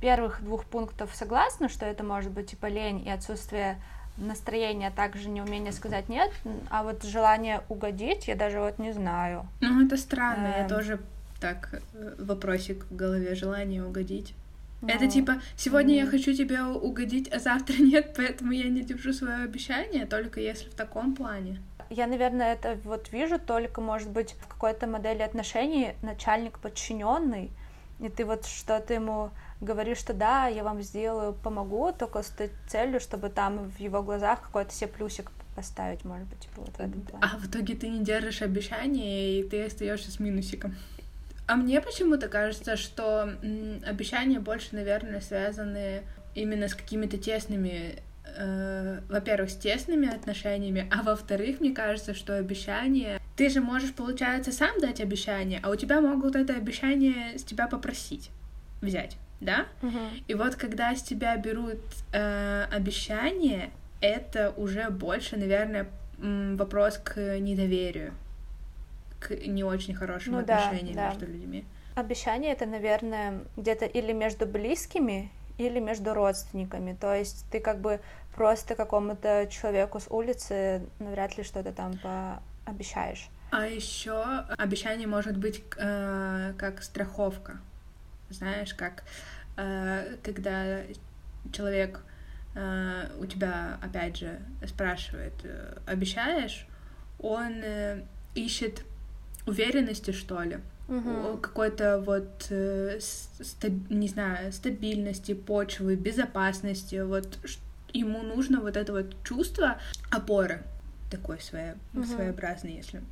первых 0.00 0.42
двух 0.42 0.64
пунктов 0.64 1.14
согласна, 1.14 1.68
что 1.68 1.86
это 1.86 2.04
может 2.04 2.32
быть 2.32 2.50
типа 2.50 2.66
лень 2.66 3.06
и 3.06 3.10
отсутствие 3.10 3.80
настроения, 4.16 4.88
а 4.88 4.90
также 4.90 5.28
неумение 5.28 5.72
сказать 5.72 6.08
нет, 6.08 6.32
а 6.70 6.82
вот 6.82 7.02
желание 7.04 7.62
угодить 7.68 8.28
я 8.28 8.34
даже 8.34 8.60
вот 8.60 8.78
не 8.78 8.92
знаю. 8.92 9.46
Ну 9.60 9.84
это 9.84 9.96
странно, 9.96 10.46
эм... 10.46 10.62
я 10.62 10.68
тоже 10.68 11.00
так 11.46 11.80
э, 11.94 12.14
вопросик 12.18 12.86
в 12.90 12.96
голове, 12.96 13.34
желание 13.34 13.84
угодить. 13.84 14.34
Ну, 14.82 14.88
это 14.88 15.06
типа, 15.06 15.40
сегодня 15.56 15.94
mm. 15.94 15.98
я 15.98 16.06
хочу 16.06 16.34
тебе 16.34 16.62
угодить, 16.62 17.32
а 17.32 17.38
завтра 17.38 17.74
нет, 17.78 18.14
поэтому 18.16 18.52
я 18.52 18.68
не 18.68 18.82
держу 18.82 19.12
свое 19.12 19.44
обещание, 19.44 20.06
только 20.06 20.40
если 20.40 20.68
в 20.68 20.74
таком 20.74 21.14
плане. 21.14 21.62
Я, 21.88 22.08
наверное, 22.08 22.54
это 22.54 22.78
вот 22.82 23.12
вижу 23.12 23.38
только, 23.38 23.80
может 23.80 24.10
быть, 24.10 24.32
в 24.32 24.48
какой-то 24.48 24.88
модели 24.88 25.22
отношений 25.22 25.94
начальник 26.02 26.58
подчиненный, 26.58 27.50
и 28.00 28.08
ты 28.08 28.24
вот 28.24 28.44
что-то 28.44 28.92
ему 28.94 29.30
говоришь, 29.60 29.98
что 29.98 30.12
да, 30.12 30.48
я 30.48 30.64
вам 30.64 30.82
сделаю, 30.82 31.32
помогу, 31.32 31.92
только 31.92 32.22
с 32.22 32.28
той 32.28 32.50
целью, 32.68 32.98
чтобы 33.00 33.28
там 33.28 33.70
в 33.70 33.78
его 33.80 34.02
глазах 34.02 34.42
какой-то 34.42 34.74
себе 34.74 34.88
плюсик 34.88 35.30
поставить, 35.54 36.04
может 36.04 36.26
быть, 36.26 36.40
типа 36.40 36.60
вот 36.60 36.70
в 36.70 36.80
этом 36.80 37.00
плане. 37.02 37.24
А 37.24 37.38
в 37.38 37.46
итоге 37.46 37.74
ты 37.74 37.88
не 37.88 38.04
держишь 38.04 38.42
обещание, 38.42 39.40
и 39.40 39.48
ты 39.48 39.64
остаешься 39.64 40.10
с 40.10 40.20
минусиком. 40.20 40.74
А 41.46 41.54
мне 41.54 41.80
почему-то 41.80 42.28
кажется, 42.28 42.76
что 42.76 43.30
обещания 43.86 44.40
больше, 44.40 44.68
наверное, 44.72 45.20
связаны 45.20 46.02
именно 46.34 46.68
с 46.68 46.74
какими-то 46.74 47.18
тесными, 47.18 47.96
э, 48.36 49.00
во-первых, 49.08 49.50
с 49.50 49.56
тесными 49.56 50.08
отношениями, 50.08 50.90
а 50.90 51.02
во-вторых, 51.02 51.60
мне 51.60 51.72
кажется, 51.72 52.14
что 52.14 52.36
обещание... 52.36 53.20
Ты 53.36 53.48
же 53.48 53.60
можешь, 53.60 53.92
получается, 53.92 54.50
сам 54.50 54.80
дать 54.80 55.00
обещание, 55.00 55.60
а 55.62 55.70
у 55.70 55.76
тебя 55.76 56.00
могут 56.00 56.36
это 56.36 56.54
обещание 56.54 57.38
с 57.38 57.44
тебя 57.44 57.68
попросить, 57.68 58.30
взять, 58.80 59.16
да? 59.40 59.66
Угу. 59.82 59.98
И 60.26 60.34
вот 60.34 60.56
когда 60.56 60.96
с 60.96 61.02
тебя 61.02 61.36
берут 61.36 61.78
э, 62.12 62.64
обещание, 62.72 63.70
это 64.00 64.52
уже 64.56 64.90
больше, 64.90 65.36
наверное, 65.36 65.86
вопрос 66.18 66.98
к 66.98 67.38
недоверию 67.38 68.14
к 69.18 69.30
не 69.30 69.64
очень 69.64 69.94
хорошим 69.94 70.34
ну, 70.34 70.38
отношениям 70.40 70.94
да, 70.94 71.08
между 71.08 71.26
людьми. 71.26 71.64
Обещание 71.94 72.52
это, 72.52 72.66
наверное, 72.66 73.40
где-то 73.56 73.86
или 73.86 74.12
между 74.12 74.46
близкими, 74.46 75.30
или 75.58 75.80
между 75.80 76.14
родственниками. 76.14 76.96
То 77.00 77.14
есть 77.14 77.46
ты 77.50 77.60
как 77.60 77.80
бы 77.80 78.00
просто 78.34 78.74
какому-то 78.74 79.48
человеку 79.50 80.00
с 80.00 80.08
улицы 80.08 80.82
навряд 80.98 81.38
ли 81.38 81.44
что-то 81.44 81.72
там 81.72 81.98
пообещаешь. 82.64 83.28
А 83.50 83.66
еще 83.66 84.22
обещание 84.58 85.06
может 85.06 85.36
быть 85.38 85.62
э, 85.78 86.52
как 86.58 86.82
страховка. 86.82 87.58
Знаешь, 88.28 88.74
как 88.74 89.04
э, 89.56 90.16
когда 90.22 90.80
человек 91.52 92.02
э, 92.54 93.08
у 93.18 93.26
тебя, 93.26 93.78
опять 93.80 94.16
же, 94.16 94.40
спрашивает, 94.66 95.34
э, 95.44 95.78
обещаешь, 95.86 96.66
он 97.20 97.62
э, 97.62 98.02
ищет 98.34 98.84
уверенности, 99.46 100.10
что 100.10 100.42
ли, 100.42 100.58
угу. 100.88 101.38
какой-то 101.38 102.00
вот, 102.00 102.46
э, 102.50 102.98
не 103.88 104.08
знаю, 104.08 104.52
стабильности, 104.52 105.34
почвы, 105.34 105.96
безопасности, 105.96 107.02
вот 107.02 107.38
ему 107.92 108.22
нужно 108.22 108.60
вот 108.60 108.76
это 108.76 108.92
вот 108.92 109.16
чувство 109.24 109.78
опоры 110.10 110.62
такой 111.10 111.40
свое, 111.40 111.76
угу. 111.94 112.04
своеобразный, 112.04 112.76
если, 112.76 113.02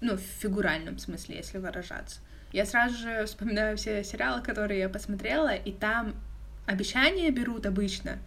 ну, 0.00 0.16
в 0.16 0.20
фигуральном 0.20 0.98
смысле, 0.98 1.36
если 1.36 1.58
выражаться. 1.58 2.20
Я 2.52 2.66
сразу 2.66 2.96
же 2.96 3.24
вспоминаю 3.24 3.76
все 3.76 4.04
сериалы, 4.04 4.42
которые 4.42 4.80
я 4.80 4.88
посмотрела, 4.88 5.54
и 5.54 5.72
там 5.72 6.14
обещания 6.66 7.30
берут 7.30 7.66
обычно, 7.66 8.18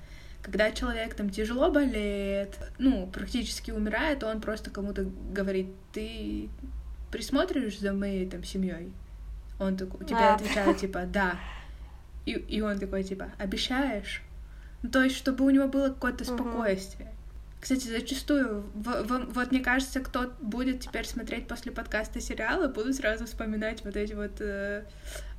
когда 0.41 0.71
человек 0.71 1.15
там 1.15 1.31
тяжело 1.31 1.71
болеет, 1.71 2.57
ну, 2.77 3.07
практически 3.07 3.71
умирает, 3.71 4.23
он 4.23 4.41
просто 4.41 4.69
кому-то 4.69 5.05
говорит, 5.31 5.67
ты 5.91 6.49
присмотришь 7.15 7.79
за 7.79 7.93
моей 7.93 8.29
там 8.29 8.43
семьей? 8.43 8.91
Он 9.57 9.77
такой, 9.77 10.05
тебе 10.05 10.17
а. 10.17 10.35
отвечает, 10.35 10.77
типа, 10.77 11.03
да. 11.05 11.39
И, 12.25 12.31
и 12.31 12.59
он 12.61 12.77
такой, 12.77 13.03
типа, 13.03 13.31
обещаешь? 13.37 14.21
Ну, 14.81 14.89
то 14.89 15.01
есть, 15.01 15.15
чтобы 15.15 15.45
у 15.45 15.49
него 15.49 15.67
было 15.67 15.87
какое-то 15.89 16.25
спокойствие. 16.25 17.11
Кстати, 17.61 17.87
зачастую, 17.87 18.65
в, 18.75 19.03
в, 19.03 19.33
вот 19.33 19.51
мне 19.51 19.61
кажется, 19.61 19.99
кто 20.01 20.33
будет 20.41 20.81
теперь 20.81 21.05
смотреть 21.05 21.47
после 21.47 21.71
подкаста 21.71 22.19
сериалы, 22.19 22.67
будут 22.67 22.95
сразу 22.95 23.25
вспоминать 23.25 23.83
вот 23.83 23.95
эти 23.95 24.13
вот 24.13 24.39
э, 24.39 24.83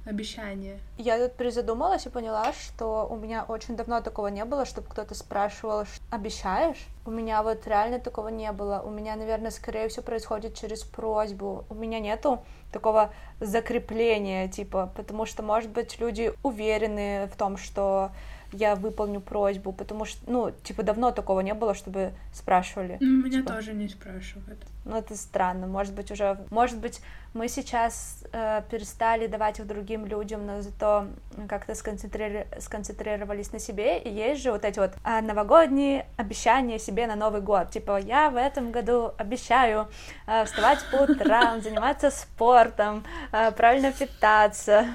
обещание. 0.06 0.78
Я 0.96 1.18
тут 1.18 1.36
призадумалась 1.36 2.06
и 2.06 2.10
поняла, 2.10 2.52
что 2.52 3.06
у 3.10 3.16
меня 3.16 3.44
очень 3.46 3.76
давно 3.76 4.00
такого 4.00 4.28
не 4.28 4.44
было, 4.44 4.64
чтобы 4.64 4.88
кто-то 4.88 5.14
спрашивал, 5.14 5.84
обещаешь? 6.10 6.86
У 7.04 7.10
меня 7.10 7.42
вот 7.42 7.66
реально 7.66 7.98
такого 7.98 8.28
не 8.28 8.50
было. 8.52 8.82
У 8.84 8.90
меня, 8.90 9.16
наверное, 9.16 9.50
скорее 9.50 9.88
всего 9.88 10.02
происходит 10.02 10.54
через 10.54 10.82
просьбу. 10.82 11.64
У 11.68 11.74
меня 11.74 12.00
нету 12.00 12.42
такого 12.72 13.12
закрепления, 13.40 14.48
типа, 14.48 14.92
потому 14.96 15.26
что, 15.26 15.42
может 15.42 15.70
быть, 15.70 15.98
люди 16.00 16.32
уверены 16.42 17.28
в 17.32 17.36
том, 17.36 17.56
что 17.56 18.10
я 18.56 18.74
выполню 18.74 19.20
просьбу, 19.20 19.72
потому 19.72 20.04
что, 20.04 20.18
ну, 20.30 20.50
типа, 20.62 20.82
давно 20.82 21.10
такого 21.10 21.40
не 21.40 21.54
было, 21.54 21.74
чтобы 21.74 22.12
спрашивали. 22.32 22.98
Ну, 23.00 23.24
меня 23.24 23.40
типа. 23.40 23.54
тоже 23.54 23.74
не 23.74 23.88
спрашивают. 23.88 24.58
Ну, 24.84 24.96
это 24.96 25.16
странно. 25.16 25.66
Может 25.66 25.94
быть, 25.94 26.10
уже... 26.10 26.38
Может 26.50 26.78
быть, 26.78 27.00
мы 27.34 27.48
сейчас 27.48 28.24
э, 28.32 28.62
перестали 28.70 29.26
давать 29.26 29.58
их 29.58 29.66
другим 29.66 30.06
людям, 30.06 30.46
но 30.46 30.62
зато 30.62 31.06
как-то 31.48 31.74
сконцентри... 31.74 32.46
сконцентрировались 32.58 33.52
на 33.52 33.58
себе, 33.58 33.98
и 33.98 34.10
есть 34.10 34.42
же 34.42 34.52
вот 34.52 34.64
эти 34.64 34.78
вот 34.78 34.92
э, 35.04 35.20
новогодние 35.20 36.06
обещания 36.16 36.78
себе 36.78 37.06
на 37.06 37.16
Новый 37.16 37.40
год. 37.40 37.70
Типа, 37.70 37.98
я 37.98 38.30
в 38.30 38.36
этом 38.36 38.72
году 38.72 39.12
обещаю 39.18 39.88
э, 40.26 40.44
вставать 40.44 40.78
по 40.90 40.96
утрам, 40.96 41.60
заниматься 41.62 42.10
спортом, 42.10 43.04
э, 43.32 43.50
правильно 43.52 43.92
питаться. 43.92 44.86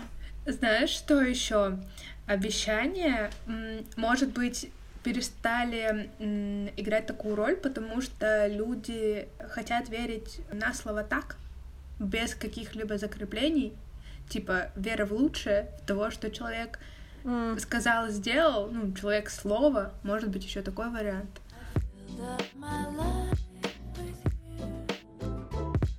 Знаешь, 0.45 0.89
что 0.89 1.21
еще? 1.21 1.77
Обещания, 2.31 3.29
может 3.97 4.29
быть, 4.29 4.71
перестали 5.03 6.09
играть 6.77 7.05
такую 7.05 7.35
роль, 7.35 7.57
потому 7.57 7.99
что 7.99 8.47
люди 8.47 9.27
хотят 9.49 9.89
верить 9.89 10.39
на 10.49 10.73
слово 10.73 11.03
так, 11.03 11.35
без 11.99 12.33
каких-либо 12.33 12.97
закреплений, 12.97 13.73
типа 14.29 14.71
вера 14.77 15.05
в 15.05 15.11
лучшее, 15.11 15.67
в 15.83 15.85
того, 15.85 16.09
что 16.09 16.31
человек 16.31 16.79
mm. 17.25 17.59
сказал, 17.59 18.07
сделал, 18.07 18.71
ну, 18.71 18.93
человек 18.93 19.29
слова, 19.29 19.91
может 20.03 20.29
быть, 20.29 20.45
еще 20.45 20.61
такой 20.61 20.89
вариант. 20.89 21.41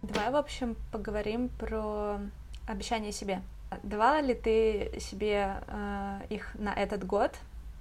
Давай, 0.01 0.31
в 0.31 0.37
общем, 0.37 0.77
поговорим 0.93 1.51
про 1.51 2.21
обещание 2.67 3.13
себе. 3.13 3.43
Давала 3.83 4.21
ли 4.21 4.35
ты 4.35 4.93
себе 5.01 5.57
э, 5.67 6.21
их 6.31 6.55
на 6.55 6.73
этот 6.73 7.05
год? 7.05 7.33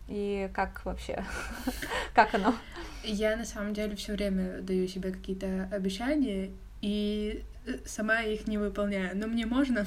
И 0.07 0.49
как 0.53 0.83
вообще? 0.83 1.23
как 2.13 2.33
оно? 2.33 2.55
Я 3.03 3.37
на 3.37 3.45
самом 3.45 3.73
деле 3.73 3.95
все 3.95 4.13
время 4.13 4.61
даю 4.61 4.87
себе 4.87 5.11
какие-то 5.11 5.69
обещания 5.71 6.51
и 6.81 7.43
э, 7.65 7.77
сама 7.85 8.21
их 8.21 8.47
не 8.47 8.57
выполняю. 8.57 9.15
Но 9.15 9.27
мне 9.27 9.45
можно, 9.45 9.85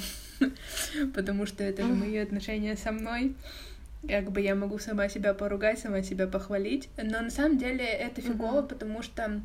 потому 1.15 1.47
что 1.47 1.65
это 1.65 1.83
же 1.83 1.93
мои 1.93 2.17
отношения 2.17 2.77
со 2.77 2.93
мной. 2.93 3.35
Как 4.09 4.31
бы 4.31 4.41
я 4.41 4.55
могу 4.55 4.79
сама 4.79 5.09
себя 5.09 5.35
поругать, 5.35 5.79
сама 5.79 6.03
себя 6.03 6.27
похвалить. 6.27 6.89
Но 6.97 7.21
на 7.21 7.31
самом 7.31 7.59
деле 7.59 7.85
это 7.85 8.21
фигово, 8.21 8.63
потому 8.63 9.03
что 9.03 9.41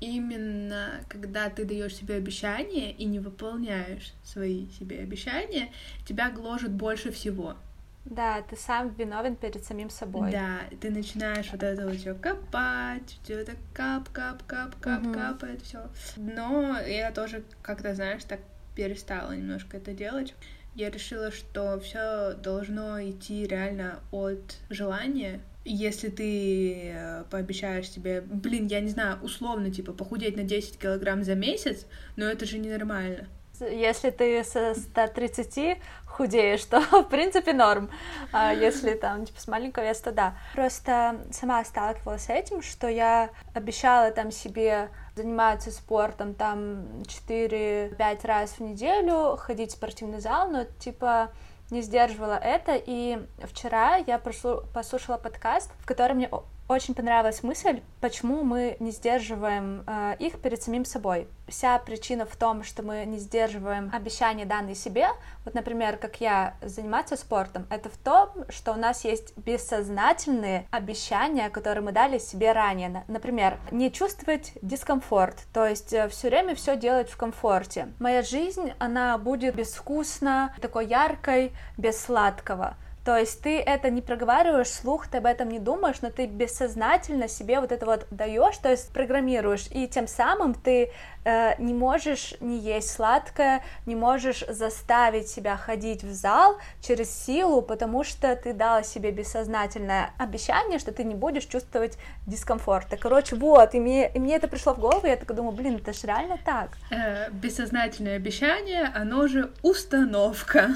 именно 0.00 1.00
когда 1.08 1.48
ты 1.50 1.64
даешь 1.64 1.96
себе 1.96 2.16
обещания 2.16 2.92
и 2.92 3.04
не 3.04 3.20
выполняешь 3.20 4.12
свои 4.24 4.68
себе 4.70 5.00
обещания, 5.00 5.70
тебя 6.06 6.30
гложет 6.30 6.70
больше 6.70 7.10
всего. 7.10 7.56
Да, 8.04 8.40
ты 8.42 8.56
сам 8.56 8.94
виновен 8.94 9.36
перед 9.36 9.64
самим 9.64 9.90
собой. 9.90 10.32
Да, 10.32 10.60
ты 10.80 10.90
начинаешь 10.90 11.50
вот 11.52 11.62
это 11.62 11.86
вот 11.86 11.96
все 11.96 12.14
копать, 12.14 13.18
все 13.22 13.40
это 13.40 13.52
кап, 13.74 14.08
кап, 14.10 14.42
кап, 14.44 14.76
кап, 14.80 15.02
угу. 15.02 15.12
капает, 15.12 15.62
все. 15.62 15.90
Но 16.16 16.78
я 16.80 17.12
тоже 17.12 17.44
как-то, 17.62 17.94
знаешь, 17.94 18.24
так 18.24 18.40
перестала 18.74 19.32
немножко 19.32 19.76
это 19.76 19.92
делать. 19.92 20.34
Я 20.74 20.90
решила, 20.90 21.30
что 21.32 21.78
все 21.80 22.34
должно 22.34 23.02
идти 23.02 23.46
реально 23.46 24.00
от 24.10 24.56
желания, 24.70 25.40
если 25.72 26.08
ты 26.08 26.92
э, 26.94 27.24
пообещаешь 27.30 27.90
себе, 27.90 28.20
блин, 28.20 28.66
я 28.66 28.80
не 28.80 28.88
знаю, 28.88 29.18
условно, 29.22 29.70
типа, 29.70 29.92
похудеть 29.92 30.36
на 30.36 30.42
10 30.42 30.78
килограмм 30.78 31.24
за 31.24 31.34
месяц, 31.34 31.86
но 32.16 32.24
это 32.24 32.46
же 32.46 32.58
ненормально. 32.58 33.28
Если 33.60 34.10
ты 34.10 34.44
со 34.44 34.74
130 34.74 35.78
худеешь, 36.06 36.64
то, 36.64 36.80
в 37.02 37.08
принципе, 37.08 37.52
норм. 37.52 37.90
А 38.32 38.52
если 38.52 38.94
там, 38.94 39.26
типа, 39.26 39.40
с 39.40 39.48
маленького 39.48 39.84
веса, 39.84 40.04
то 40.04 40.12
да. 40.12 40.38
Просто 40.54 41.20
сама 41.32 41.64
сталкивалась 41.64 42.24
с 42.24 42.30
этим, 42.30 42.62
что 42.62 42.88
я 42.88 43.30
обещала 43.54 44.10
там 44.10 44.30
себе 44.30 44.90
заниматься 45.16 45.70
спортом 45.72 46.34
там 46.34 47.02
4-5 47.02 48.26
раз 48.26 48.52
в 48.52 48.60
неделю, 48.60 49.36
ходить 49.36 49.70
в 49.72 49.74
спортивный 49.74 50.20
зал, 50.20 50.48
но, 50.48 50.64
типа, 50.64 51.32
не 51.70 51.82
сдерживала 51.82 52.38
это, 52.38 52.74
и 52.74 53.18
вчера 53.44 53.96
я 53.96 54.18
послушала 54.18 55.18
подкаст, 55.18 55.70
в 55.80 55.86
котором 55.86 56.16
мне 56.16 56.28
очень 56.68 56.94
понравилась 56.94 57.42
мысль, 57.42 57.80
почему 58.00 58.44
мы 58.44 58.76
не 58.78 58.90
сдерживаем 58.90 59.84
э, 59.86 60.16
их 60.18 60.40
перед 60.40 60.62
самим 60.62 60.84
собой. 60.84 61.26
Вся 61.48 61.78
причина 61.78 62.26
в 62.26 62.36
том, 62.36 62.62
что 62.62 62.82
мы 62.82 63.06
не 63.06 63.18
сдерживаем 63.18 63.90
обещания 63.92 64.44
данные 64.44 64.74
себе. 64.74 65.08
Вот, 65.44 65.54
например, 65.54 65.96
как 65.96 66.20
я 66.20 66.54
заниматься 66.60 67.16
спортом, 67.16 67.66
это 67.70 67.88
в 67.88 67.96
том, 67.96 68.44
что 68.50 68.72
у 68.72 68.76
нас 68.76 69.04
есть 69.04 69.36
бессознательные 69.38 70.66
обещания, 70.70 71.48
которые 71.48 71.82
мы 71.82 71.92
дали 71.92 72.18
себе 72.18 72.52
ранее. 72.52 73.04
Например, 73.08 73.58
не 73.70 73.90
чувствовать 73.90 74.52
дискомфорт, 74.60 75.46
то 75.54 75.66
есть 75.66 75.92
э, 75.94 76.08
все 76.08 76.28
время 76.28 76.54
все 76.54 76.76
делать 76.76 77.08
в 77.08 77.16
комфорте. 77.16 77.88
Моя 77.98 78.22
жизнь, 78.22 78.72
она 78.78 79.16
будет 79.16 79.54
безвкусно, 79.54 80.54
такой 80.60 80.86
яркой, 80.86 81.52
без 81.78 81.98
сладкого. 81.98 82.76
То 83.04 83.16
есть 83.16 83.42
ты 83.42 83.58
это 83.58 83.90
не 83.90 84.02
проговариваешь 84.02 84.68
слух, 84.70 85.06
ты 85.08 85.18
об 85.18 85.26
этом 85.26 85.48
не 85.48 85.58
думаешь, 85.58 86.02
но 86.02 86.10
ты 86.10 86.26
бессознательно 86.26 87.28
себе 87.28 87.60
вот 87.60 87.72
это 87.72 87.86
вот 87.86 88.06
даешь, 88.10 88.56
то 88.58 88.70
есть 88.70 88.92
программируешь, 88.92 89.66
и 89.70 89.88
тем 89.88 90.06
самым 90.06 90.54
ты 90.54 90.90
э, 91.24 91.54
не 91.58 91.72
можешь 91.72 92.34
не 92.40 92.58
есть 92.58 92.90
сладкое, 92.90 93.62
не 93.86 93.94
можешь 93.94 94.44
заставить 94.48 95.28
себя 95.28 95.56
ходить 95.56 96.02
в 96.04 96.12
зал 96.12 96.58
через 96.82 97.10
силу, 97.10 97.62
потому 97.62 98.04
что 98.04 98.34
ты 98.36 98.52
дала 98.52 98.82
себе 98.82 99.10
бессознательное 99.10 100.10
обещание, 100.18 100.78
что 100.78 100.92
ты 100.92 101.04
не 101.04 101.14
будешь 101.14 101.46
чувствовать 101.46 101.98
дискомфорта. 102.26 102.96
Короче, 102.96 103.36
вот, 103.36 103.74
и 103.74 103.80
мне, 103.80 104.10
и 104.10 104.18
мне 104.18 104.36
это 104.36 104.48
пришло 104.48 104.74
в 104.74 104.78
голову, 104.78 105.06
я 105.06 105.16
так 105.16 105.34
думаю, 105.34 105.52
блин, 105.52 105.76
это 105.76 105.92
же 105.92 106.06
реально 106.06 106.38
так. 106.44 106.70
Э, 106.90 107.30
бессознательное 107.30 108.16
обещание, 108.16 108.90
оно 108.94 109.26
же 109.28 109.50
установка. 109.62 110.74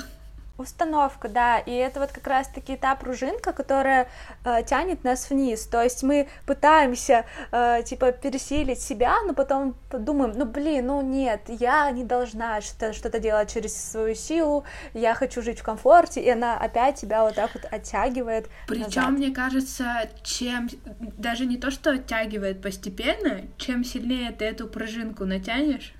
Установка, 0.59 1.29
да, 1.29 1.59
и 1.59 1.73
это 1.73 1.99
вот 1.99 2.13
как 2.13 2.27
раз-таки 2.27 2.77
та 2.77 2.95
пружинка, 2.95 3.53
которая 3.53 4.09
э, 4.45 4.63
тянет 4.65 5.03
нас 5.03 5.31
вниз, 5.31 5.67
то 5.67 5.83
есть 5.83 6.03
мы 6.03 6.29
пытаемся, 6.47 7.25
э, 7.51 7.83
типа, 7.85 8.13
пересилить 8.13 8.81
себя, 8.81 9.17
но 9.27 9.33
потом 9.33 9.75
думаем, 9.91 10.35
ну, 10.37 10.45
блин, 10.45 10.87
ну, 10.87 11.01
нет, 11.01 11.41
я 11.49 11.91
не 11.91 12.05
должна 12.05 12.61
что-то, 12.61 12.93
что 12.93 13.19
делать 13.19 13.53
через 13.53 13.75
свою 13.75 14.15
силу, 14.15 14.65
я 14.93 15.15
хочу 15.15 15.41
жить 15.41 15.61
в 15.61 15.63
комфорте, 15.63 16.21
и 16.21 16.29
она 16.29 16.59
опять 16.59 16.97
тебя 16.97 17.25
вот 17.25 17.35
так 17.35 17.51
вот 17.55 17.65
оттягивает 17.71 18.49
Причем, 18.69 19.15
мне 19.15 19.31
кажется, 19.31 20.11
чем, 20.23 20.69
даже 21.17 21.47
не 21.47 21.57
то, 21.57 21.71
что 21.71 21.93
оттягивает 21.93 22.61
постепенно, 22.61 23.41
чем 23.57 23.85
сильнее 23.85 24.33
ты 24.33 24.45
эту 24.45 24.67
пружинку 24.69 25.25
натянешь, 25.25 25.95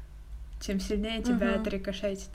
тем 0.61 0.79
сильнее 0.79 1.23
тебя 1.23 1.53
угу. 1.53 1.63
отрикошетит. 1.63 2.29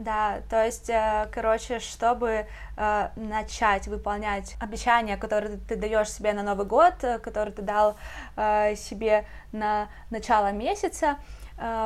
Да, 0.00 0.40
то 0.48 0.64
есть, 0.64 0.88
э, 0.88 1.28
короче, 1.30 1.78
чтобы 1.78 2.46
э, 2.78 3.08
начать 3.16 3.86
выполнять 3.86 4.56
обещания, 4.58 5.18
которые 5.18 5.58
ты 5.58 5.76
даешь 5.76 6.10
себе 6.10 6.32
на 6.32 6.42
Новый 6.42 6.64
год, 6.64 6.94
э, 7.02 7.18
которые 7.18 7.52
ты 7.52 7.60
дал 7.60 7.96
себе 8.76 9.26
на 9.52 9.88
начало 10.08 10.52
месяца, 10.52 11.18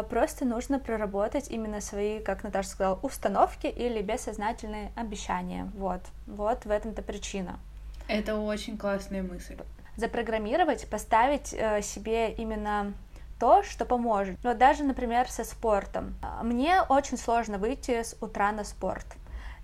просто 0.08 0.44
нужно 0.44 0.78
проработать 0.78 1.50
именно 1.50 1.80
свои, 1.80 2.20
как 2.20 2.44
Наташа 2.44 2.68
сказала, 2.68 2.98
установки 3.02 3.66
или 3.66 4.00
бессознательные 4.00 4.92
обещания. 4.94 5.68
Вот, 5.74 6.02
вот 6.28 6.64
в 6.64 6.70
этом-то 6.70 7.02
причина. 7.02 7.58
Это 8.06 8.36
очень 8.36 8.78
классная 8.78 9.22
мысль. 9.22 9.56
Запрограммировать, 9.96 10.88
поставить 10.88 11.48
себе 11.48 12.30
именно 12.30 12.92
то, 13.38 13.62
что 13.62 13.84
поможет. 13.84 14.38
Вот 14.42 14.58
даже, 14.58 14.84
например, 14.84 15.28
со 15.28 15.44
спортом. 15.44 16.16
Мне 16.42 16.82
очень 16.82 17.18
сложно 17.18 17.58
выйти 17.58 18.02
с 18.02 18.16
утра 18.20 18.52
на 18.52 18.64
спорт. 18.64 19.06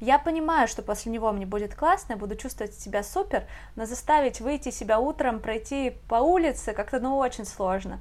Я 0.00 0.18
понимаю, 0.18 0.66
что 0.66 0.82
после 0.82 1.12
него 1.12 1.30
мне 1.30 1.44
будет 1.44 1.74
классно, 1.74 2.14
я 2.14 2.18
буду 2.18 2.34
чувствовать 2.34 2.74
себя 2.74 3.02
супер, 3.02 3.46
но 3.76 3.84
заставить 3.84 4.40
выйти 4.40 4.70
себя 4.70 4.98
утром, 4.98 5.40
пройти 5.40 5.94
по 6.08 6.16
улице 6.16 6.72
как-то, 6.72 7.00
ну, 7.00 7.18
очень 7.18 7.44
сложно. 7.44 8.00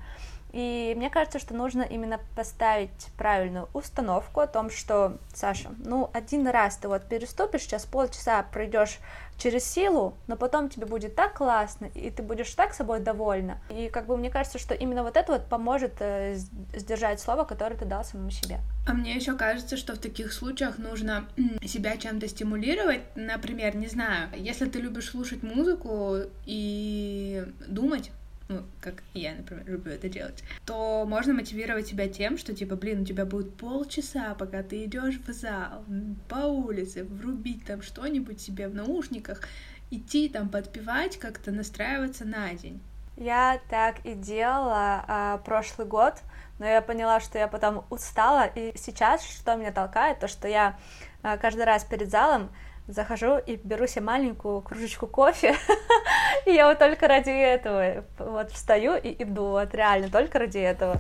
И 0.52 0.94
мне 0.98 1.10
кажется, 1.10 1.40
что 1.40 1.54
нужно 1.54 1.84
именно 1.84 2.20
поставить 2.36 3.08
правильную 3.18 3.70
установку 3.74 4.40
о 4.40 4.48
том, 4.48 4.70
что, 4.70 5.18
Саша, 5.34 5.70
ну, 5.78 6.10
один 6.14 6.48
раз 6.48 6.78
ты 6.78 6.88
вот 6.88 7.08
переступишь, 7.08 7.62
сейчас 7.62 7.86
полчаса 7.86 8.42
пройдешь 8.44 9.00
через 9.38 9.64
силу, 9.64 10.16
но 10.28 10.36
потом 10.36 10.70
тебе 10.70 10.86
будет 10.86 11.16
так 11.16 11.36
классно, 11.36 11.86
и 11.86 12.10
ты 12.12 12.22
будешь 12.22 12.52
так 12.52 12.74
собой 12.74 13.00
довольна. 13.00 13.62
И 13.70 13.90
как 13.90 14.06
бы 14.06 14.18
мне 14.18 14.30
кажется, 14.30 14.60
что 14.60 14.74
именно 14.74 15.04
вот 15.04 15.16
это 15.16 15.32
вот 15.32 15.46
поможет 15.46 15.94
э, 16.00 16.36
сдержать 16.76 17.22
слово, 17.22 17.46
которое 17.46 17.76
ты 17.76 17.86
дал 17.86 18.04
самому 18.04 18.32
себе. 18.32 18.60
А 18.86 18.94
мне 18.94 19.16
еще 19.16 19.36
кажется, 19.36 19.78
что 19.78 19.94
в 19.94 20.00
таких 20.00 20.34
случаях 20.34 20.78
нужно 20.78 21.26
себя 21.64 21.96
чем-то 21.96 22.28
стимулировать. 22.28 23.02
Например, 23.16 23.76
не 23.76 23.88
знаю, 23.88 24.30
если 24.36 24.68
ты 24.68 24.80
любишь 24.80 25.10
слушать 25.10 25.42
музыку 25.42 26.18
и 26.46 27.46
думать, 27.68 28.12
ну, 28.50 28.64
как 28.82 29.04
я, 29.14 29.36
например, 29.36 29.64
люблю 29.68 29.94
это 29.94 30.10
делать, 30.10 30.44
то 30.66 31.06
можно 31.06 31.34
мотивировать 31.34 31.88
себя 31.88 32.10
тем, 32.10 32.36
что, 32.38 32.56
типа, 32.56 32.76
блин, 32.76 33.02
у 33.02 33.06
тебя 33.06 33.26
будет 33.26 33.56
полчаса, 33.56 34.34
пока 34.34 34.64
ты 34.64 34.86
идешь 34.86 35.20
в 35.20 35.32
зал, 35.32 35.86
по 36.28 36.48
улице, 36.48 37.04
врубить 37.04 37.66
там 37.66 37.84
что-нибудь 37.84 38.42
себе 38.42 38.68
в 38.68 38.74
наушниках, 38.74 39.44
идти 39.92 40.30
там 40.30 40.50
подпевать, 40.50 41.18
как-то 41.18 41.52
настраиваться 41.52 42.26
на 42.26 42.52
день. 42.54 42.82
Я 43.18 43.60
так 43.70 44.04
и 44.04 44.16
делала 44.16 45.06
а, 45.08 45.38
прошлый 45.40 45.86
год, 45.86 46.16
но 46.58 46.66
я 46.66 46.82
поняла, 46.82 47.20
что 47.20 47.38
я 47.38 47.48
потом 47.48 47.86
устала, 47.92 48.48
и 48.48 48.76
сейчас 48.78 49.24
что 49.24 49.56
меня 49.58 49.72
толкает, 49.72 50.20
то, 50.20 50.28
что 50.28 50.48
я 50.48 50.80
а, 51.22 51.38
каждый 51.38 51.66
раз 51.66 51.84
перед 51.84 52.10
залом 52.10 52.50
захожу 52.88 53.38
и 53.38 53.58
беру 53.58 53.86
себе 53.86 54.02
маленькую 54.02 54.62
кружечку 54.62 55.06
кофе, 55.06 55.56
я 56.46 56.68
вот 56.68 56.80
только 56.80 57.08
ради 57.08 57.30
этого 57.30 58.06
вот 58.18 58.52
встаю 58.52 58.96
и 58.96 59.24
иду, 59.24 59.50
вот 59.50 59.74
реально 59.74 60.10
только 60.10 60.40
ради 60.40 60.60
этого. 60.60 60.98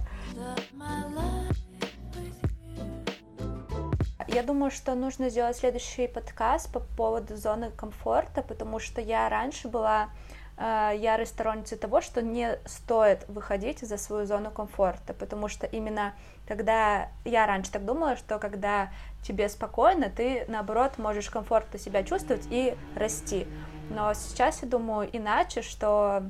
Я 4.27 4.43
думаю, 4.43 4.69
что 4.69 4.93
нужно 4.93 5.29
сделать 5.29 5.57
следующий 5.57 6.07
подкаст 6.07 6.71
по 6.71 6.79
поводу 6.79 7.35
зоны 7.35 7.71
комфорта, 7.71 8.43
потому 8.43 8.77
что 8.77 9.01
я 9.01 9.27
раньше 9.27 9.67
была 9.67 10.09
э, 10.55 10.91
ярой 10.97 11.25
сторонницей 11.25 11.79
того, 11.79 11.99
что 11.99 12.21
не 12.21 12.59
стоит 12.65 13.27
выходить 13.27 13.79
за 13.79 13.97
свою 13.97 14.27
зону 14.27 14.51
комфорта, 14.51 15.15
потому 15.15 15.47
что 15.47 15.65
именно 15.65 16.13
когда 16.47 17.09
я 17.25 17.45
раньше 17.45 17.71
так 17.71 17.85
думала, 17.85 18.15
что 18.17 18.39
когда 18.39 18.89
тебе 19.23 19.49
спокойно, 19.49 20.09
ты 20.09 20.45
наоборот 20.47 20.97
можешь 20.97 21.29
комфортно 21.29 21.77
себя 21.77 22.03
чувствовать 22.03 22.47
и 22.49 22.75
расти. 22.95 23.47
Но 23.89 24.13
сейчас 24.13 24.61
я 24.61 24.67
думаю 24.67 25.09
иначе, 25.11 25.61
что 25.61 26.23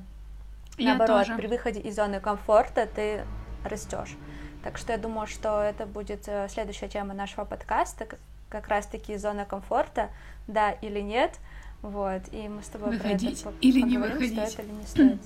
я 0.78 0.95
наоборот 0.95 1.26
тоже. 1.26 1.36
при 1.36 1.48
выходе 1.48 1.80
из 1.80 1.95
зоны 1.95 2.19
комфорта 2.19 2.88
ты 2.88 3.26
растешь. 3.65 4.15
Так 4.63 4.78
что 4.78 4.91
я 4.91 4.98
думаю, 4.98 5.28
что 5.28 5.62
это 5.62 5.86
будет 5.86 6.28
э, 6.28 6.48
следующая 6.50 6.89
тема 6.89 7.13
нашего 7.13 7.45
подкаста, 7.45 8.08
как 8.50 8.67
раз-таки 8.67 9.15
зона 9.17 9.45
комфорта, 9.45 10.10
да 10.48 10.72
или 10.72 11.00
нет. 11.00 11.39
Вот, 11.82 12.22
и 12.34 12.50
мы 12.50 12.62
с 12.62 12.67
тобой 12.67 12.98
выходить 12.98 13.41
про 13.43 13.52
это 13.52 13.60
или 13.62 13.82
не 13.82 13.98
выходить. 13.98 14.50
стоит 14.50 14.65
или 14.65 14.72
не 14.72 14.86
стоит. 14.86 15.22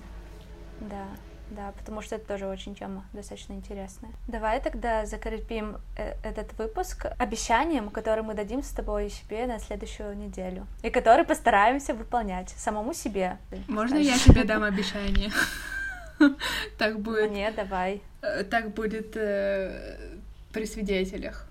Да. 0.82 1.06
Да, 1.50 1.72
потому 1.78 2.02
что 2.02 2.16
это 2.16 2.28
тоже 2.28 2.48
очень 2.48 2.76
тема 2.76 3.06
достаточно 3.14 3.54
интересная. 3.54 4.12
Давай 4.28 4.62
тогда 4.62 5.06
закрепим 5.06 5.78
э, 5.98 6.16
этот 6.24 6.58
выпуск 6.58 7.06
обещанием, 7.20 7.90
которое 7.90 8.24
мы 8.24 8.34
дадим 8.34 8.64
с 8.64 8.70
тобой 8.70 9.10
себе 9.10 9.46
на 9.46 9.60
следующую 9.60 10.18
неделю, 10.18 10.66
и 10.82 10.90
который 10.90 11.26
постараемся 11.26 11.94
выполнять 11.94 12.50
самому 12.50 12.94
себе. 12.94 13.38
Можно 13.68 13.98
я 13.98 14.18
тебе 14.18 14.44
дам 14.44 14.64
обещание? 14.74 15.32
Так 16.78 17.00
будет. 17.00 17.32
Нет, 17.32 17.56
давай. 17.56 18.02
Э, 18.22 18.44
так 18.44 18.74
будет 18.74 19.16
э, 19.16 20.20
при 20.52 20.66
свидетелях. 20.66 21.48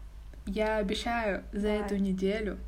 Я 0.46 0.78
обещаю 0.78 1.44
за 1.52 1.68
эту 1.68 1.96
неделю 1.96 2.58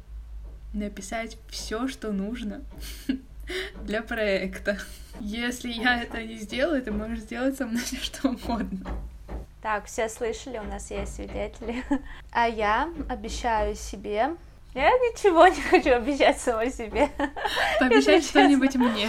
написать 0.73 1.39
все, 1.49 1.89
что 1.89 2.13
нужно 2.13 2.63
для 3.83 4.03
проекта. 4.03 4.79
Если 5.21 5.71
я 5.71 6.03
это 6.03 6.23
не 6.23 6.37
сделаю, 6.37 6.83
ты 6.83 6.91
можешь 6.91 7.21
сделать 7.21 7.57
со 7.57 7.67
мной 7.67 7.83
все 7.85 7.97
что 7.97 8.29
угодно. 8.31 8.91
Так, 9.63 9.87
все 9.87 10.09
слышали, 10.09 10.59
у 10.59 10.65
нас 10.65 10.91
есть 10.91 11.17
свидетели. 11.17 11.83
А 12.33 12.47
я 12.47 12.89
обещаю 13.09 13.75
себе... 13.75 14.37
Я 14.75 14.91
ничего 14.91 15.47
не 15.47 15.63
хочу 15.63 15.95
обещать 15.95 16.39
самой 16.41 16.73
себе. 16.73 17.09
Пообещать 17.79 18.25
что-нибудь 18.25 18.75
мне. 18.75 19.09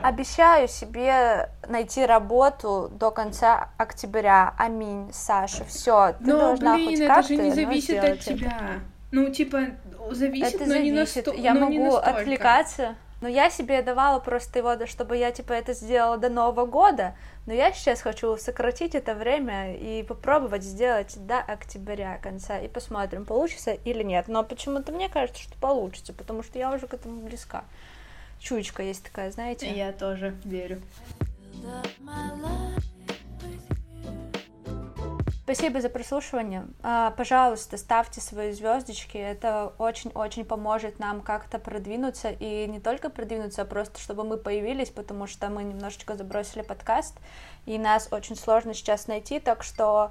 Обещаю 0.00 0.68
себе 0.68 1.48
найти 1.66 2.04
работу 2.04 2.90
до 2.92 3.10
конца 3.10 3.70
октября. 3.78 4.54
Аминь, 4.58 5.08
Саша. 5.12 5.64
Все, 5.64 6.14
ты 6.18 6.26
но, 6.26 6.38
должна 6.38 6.74
блин, 6.74 6.90
хоть 6.90 7.00
это 7.00 7.14
как-то 7.14 7.28
же 7.28 7.36
не 7.36 7.50
зависит 7.52 8.04
от 8.04 8.20
тебя. 8.20 8.46
Это. 8.46 8.80
Ну, 9.12 9.30
типа, 9.30 9.60
зависит, 10.10 10.54
это 10.54 10.64
но 10.64 10.72
зависит. 10.74 10.84
не 10.84 10.92
настолько. 10.92 11.40
Я 11.40 11.54
но 11.54 11.60
могу 11.60 11.96
отвлекаться. 11.96 12.96
Но 13.20 13.28
я 13.28 13.48
себе 13.48 13.80
давала 13.82 14.18
просто 14.20 14.58
его, 14.58 14.86
чтобы 14.86 15.16
я, 15.16 15.32
типа, 15.32 15.52
это 15.52 15.72
сделала 15.72 16.18
до 16.18 16.28
Нового 16.28 16.66
года, 16.66 17.16
но 17.46 17.54
я 17.54 17.72
сейчас 17.72 18.02
хочу 18.02 18.36
сократить 18.36 18.94
это 18.94 19.14
время 19.14 19.74
и 19.74 20.02
попробовать 20.02 20.62
сделать 20.62 21.14
до 21.26 21.38
октября 21.38 22.18
конца, 22.18 22.58
и 22.58 22.68
посмотрим, 22.68 23.24
получится 23.24 23.72
или 23.72 24.02
нет. 24.02 24.28
Но 24.28 24.44
почему-то 24.44 24.92
мне 24.92 25.08
кажется, 25.08 25.42
что 25.42 25.56
получится, 25.58 26.12
потому 26.12 26.42
что 26.42 26.58
я 26.58 26.70
уже 26.72 26.86
к 26.86 26.94
этому 26.94 27.22
близка. 27.22 27.64
Чуечка 28.38 28.82
есть 28.82 29.04
такая, 29.04 29.30
знаете? 29.30 29.72
Я 29.74 29.92
тоже 29.92 30.36
верю. 30.44 30.82
Спасибо 35.46 35.80
за 35.80 35.88
прослушивание. 35.90 36.66
А, 36.82 37.12
пожалуйста, 37.12 37.76
ставьте 37.76 38.20
свои 38.20 38.50
звездочки. 38.50 39.16
Это 39.16 39.74
очень-очень 39.78 40.44
поможет 40.44 40.98
нам 40.98 41.20
как-то 41.20 41.60
продвинуться. 41.60 42.30
И 42.30 42.66
не 42.66 42.80
только 42.80 43.10
продвинуться, 43.10 43.62
а 43.62 43.64
просто 43.64 44.00
чтобы 44.00 44.24
мы 44.24 44.38
появились, 44.38 44.90
потому 44.90 45.28
что 45.28 45.48
мы 45.48 45.62
немножечко 45.62 46.16
забросили 46.16 46.62
подкаст, 46.62 47.16
и 47.64 47.78
нас 47.78 48.08
очень 48.10 48.34
сложно 48.34 48.74
сейчас 48.74 49.06
найти. 49.06 49.38
Так 49.38 49.62
что, 49.62 50.10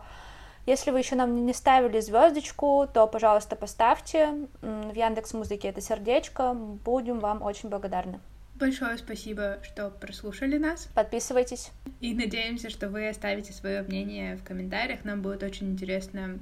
если 0.65 0.91
вы 0.91 0.99
еще 0.99 1.15
нам 1.15 1.45
не 1.45 1.53
ставили 1.53 1.99
звездочку, 1.99 2.87
то, 2.87 3.05
пожалуйста, 3.05 3.57
поставьте. 3.57 4.47
В 4.61 4.93
Яндекс 4.93 5.33
Музыке 5.33 5.67
это 5.67 5.81
сердечко. 5.81 6.53
Будем 6.53 7.19
вам 7.19 7.41
очень 7.41 7.67
благодарны. 7.67 8.21
Большое 8.55 8.97
спасибо, 8.97 9.59
что 9.63 9.89
прослушали 9.89 10.57
нас. 10.57 10.87
Подписывайтесь. 10.93 11.71
И 11.99 12.13
надеемся, 12.13 12.69
что 12.69 12.89
вы 12.89 13.09
оставите 13.09 13.51
свое 13.51 13.81
мнение 13.81 14.37
в 14.37 14.43
комментариях. 14.43 15.03
Нам 15.03 15.21
будет 15.21 15.43
очень 15.43 15.71
интересно 15.71 16.39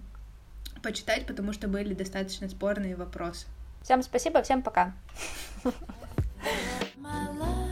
почитать, 0.84 1.26
потому 1.26 1.54
что 1.54 1.68
были 1.68 1.96
достаточно 1.96 2.48
спорные 2.50 2.96
вопросы. 2.96 3.48
Всем 3.82 4.04
спасибо, 4.04 4.44
всем 4.44 4.62
пока. 4.62 4.94
My 6.98 7.32
love. 7.38 7.63